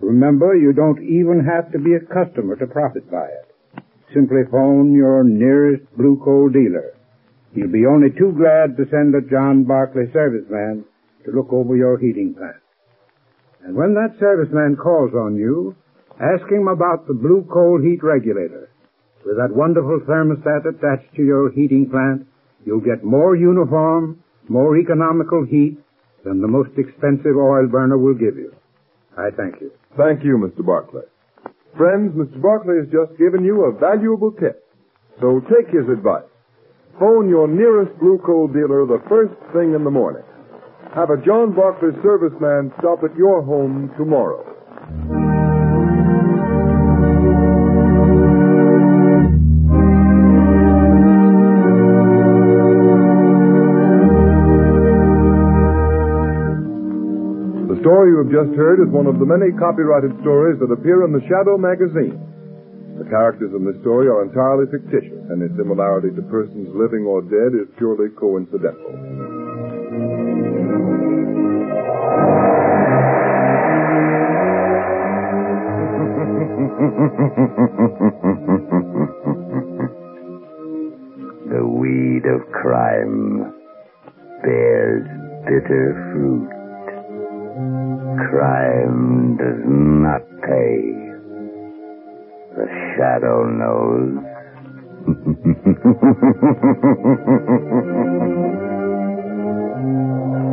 Remember, 0.00 0.54
you 0.56 0.72
don't 0.72 1.02
even 1.02 1.46
have 1.46 1.70
to 1.72 1.78
be 1.78 1.94
a 1.94 2.06
customer 2.10 2.56
to 2.56 2.66
profit 2.66 3.08
by 3.10 3.26
it. 3.26 3.84
Simply 4.14 4.42
phone 4.50 4.92
your 4.92 5.22
nearest 5.22 5.84
blue 5.96 6.20
coal 6.24 6.48
dealer. 6.48 6.94
He'll 7.54 7.70
be 7.70 7.86
only 7.86 8.10
too 8.10 8.34
glad 8.34 8.76
to 8.76 8.90
send 8.90 9.14
a 9.14 9.22
John 9.30 9.64
Barclay 9.64 10.10
serviceman 10.10 10.84
to 11.24 11.30
look 11.30 11.52
over 11.52 11.76
your 11.76 11.98
heating 11.98 12.34
plant. 12.34 12.62
And 13.62 13.76
when 13.76 13.94
that 13.94 14.18
serviceman 14.18 14.76
calls 14.76 15.14
on 15.14 15.36
you, 15.36 15.76
Ask 16.20 16.50
him 16.50 16.68
about 16.68 17.06
the 17.06 17.14
blue 17.14 17.46
coal 17.50 17.80
heat 17.80 18.02
regulator. 18.02 18.68
With 19.24 19.36
that 19.36 19.54
wonderful 19.54 20.00
thermostat 20.06 20.66
attached 20.66 21.14
to 21.16 21.22
your 21.22 21.50
heating 21.52 21.88
plant, 21.88 22.26
you'll 22.64 22.80
get 22.80 23.04
more 23.04 23.36
uniform, 23.36 24.22
more 24.48 24.76
economical 24.76 25.44
heat 25.44 25.78
than 26.24 26.40
the 26.40 26.48
most 26.48 26.70
expensive 26.76 27.36
oil 27.36 27.68
burner 27.68 27.98
will 27.98 28.14
give 28.14 28.36
you. 28.36 28.52
I 29.16 29.30
thank 29.36 29.60
you. 29.60 29.70
Thank 29.96 30.24
you, 30.24 30.38
Mr. 30.38 30.64
Barclay. 30.64 31.02
Friends, 31.76 32.12
Mr. 32.14 32.40
Barclay 32.40 32.76
has 32.78 32.88
just 32.90 33.18
given 33.18 33.44
you 33.44 33.64
a 33.64 33.78
valuable 33.78 34.32
tip. 34.32 34.66
So 35.20 35.40
take 35.48 35.68
his 35.68 35.88
advice. 35.88 36.28
Phone 36.98 37.28
your 37.28 37.48
nearest 37.48 37.98
blue 37.98 38.18
coal 38.24 38.48
dealer 38.48 38.86
the 38.86 39.02
first 39.08 39.34
thing 39.52 39.74
in 39.74 39.84
the 39.84 39.90
morning. 39.90 40.22
Have 40.94 41.10
a 41.10 41.16
John 41.24 41.54
Barclay 41.54 41.90
serviceman 42.04 42.76
stop 42.78 43.02
at 43.02 43.16
your 43.16 43.42
home 43.42 43.90
tomorrow. 43.96 45.21
Story 57.82 58.14
you 58.14 58.22
have 58.22 58.30
just 58.30 58.54
heard 58.54 58.78
is 58.78 58.86
one 58.94 59.10
of 59.10 59.18
the 59.18 59.26
many 59.26 59.50
copyrighted 59.58 60.14
stories 60.22 60.54
that 60.62 60.70
appear 60.70 61.02
in 61.04 61.10
the 61.10 61.18
Shadow 61.26 61.58
magazine. 61.58 62.14
The 62.94 63.10
characters 63.10 63.50
in 63.50 63.66
this 63.66 63.74
story 63.82 64.06
are 64.06 64.22
entirely 64.22 64.70
fictitious. 64.70 65.18
And 65.28 65.42
any 65.42 65.50
similarity 65.58 66.14
to 66.14 66.22
persons 66.30 66.70
living 66.78 67.02
or 67.02 67.26
dead 67.26 67.58
is 67.58 67.66
purely 67.76 68.14
coincidental. 68.14 68.78
the 81.50 81.66
weed 81.66 82.30
of 82.30 82.46
crime 82.54 83.50
bears 84.42 85.06
bitter 85.50 85.98
fruit. 86.14 86.61
Crime 87.52 89.36
does 89.36 89.60
not 89.66 90.22
pay. 90.40 90.96
The 92.56 92.64
shadow 92.96 93.44
knows. 93.44 94.24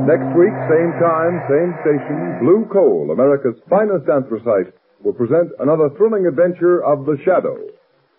Next 0.10 0.34
week, 0.36 0.52
same 0.68 0.92
time, 1.00 1.40
same 1.48 1.72
station, 1.86 2.40
Blue 2.42 2.66
Coal, 2.74 3.12
America's 3.14 3.56
finest 3.70 4.10
anthracite, 4.10 4.74
will 5.02 5.14
present 5.14 5.52
another 5.60 5.90
thrilling 5.96 6.26
adventure 6.26 6.84
of 6.84 7.06
the 7.06 7.16
Shadow. 7.24 7.56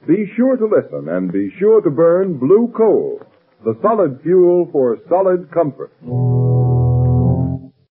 Be 0.07 0.25
sure 0.37 0.57
to 0.57 0.65
listen 0.65 1.11
and 1.11 1.31
be 1.31 1.51
sure 1.59 1.83
to 1.83 1.91
burn 1.91 2.39
Blue 2.39 2.73
Coal, 2.75 3.21
the 3.63 3.77
solid 3.83 4.21
fuel 4.23 4.71
for 4.73 4.97
solid 5.11 5.51
comfort. 5.53 5.93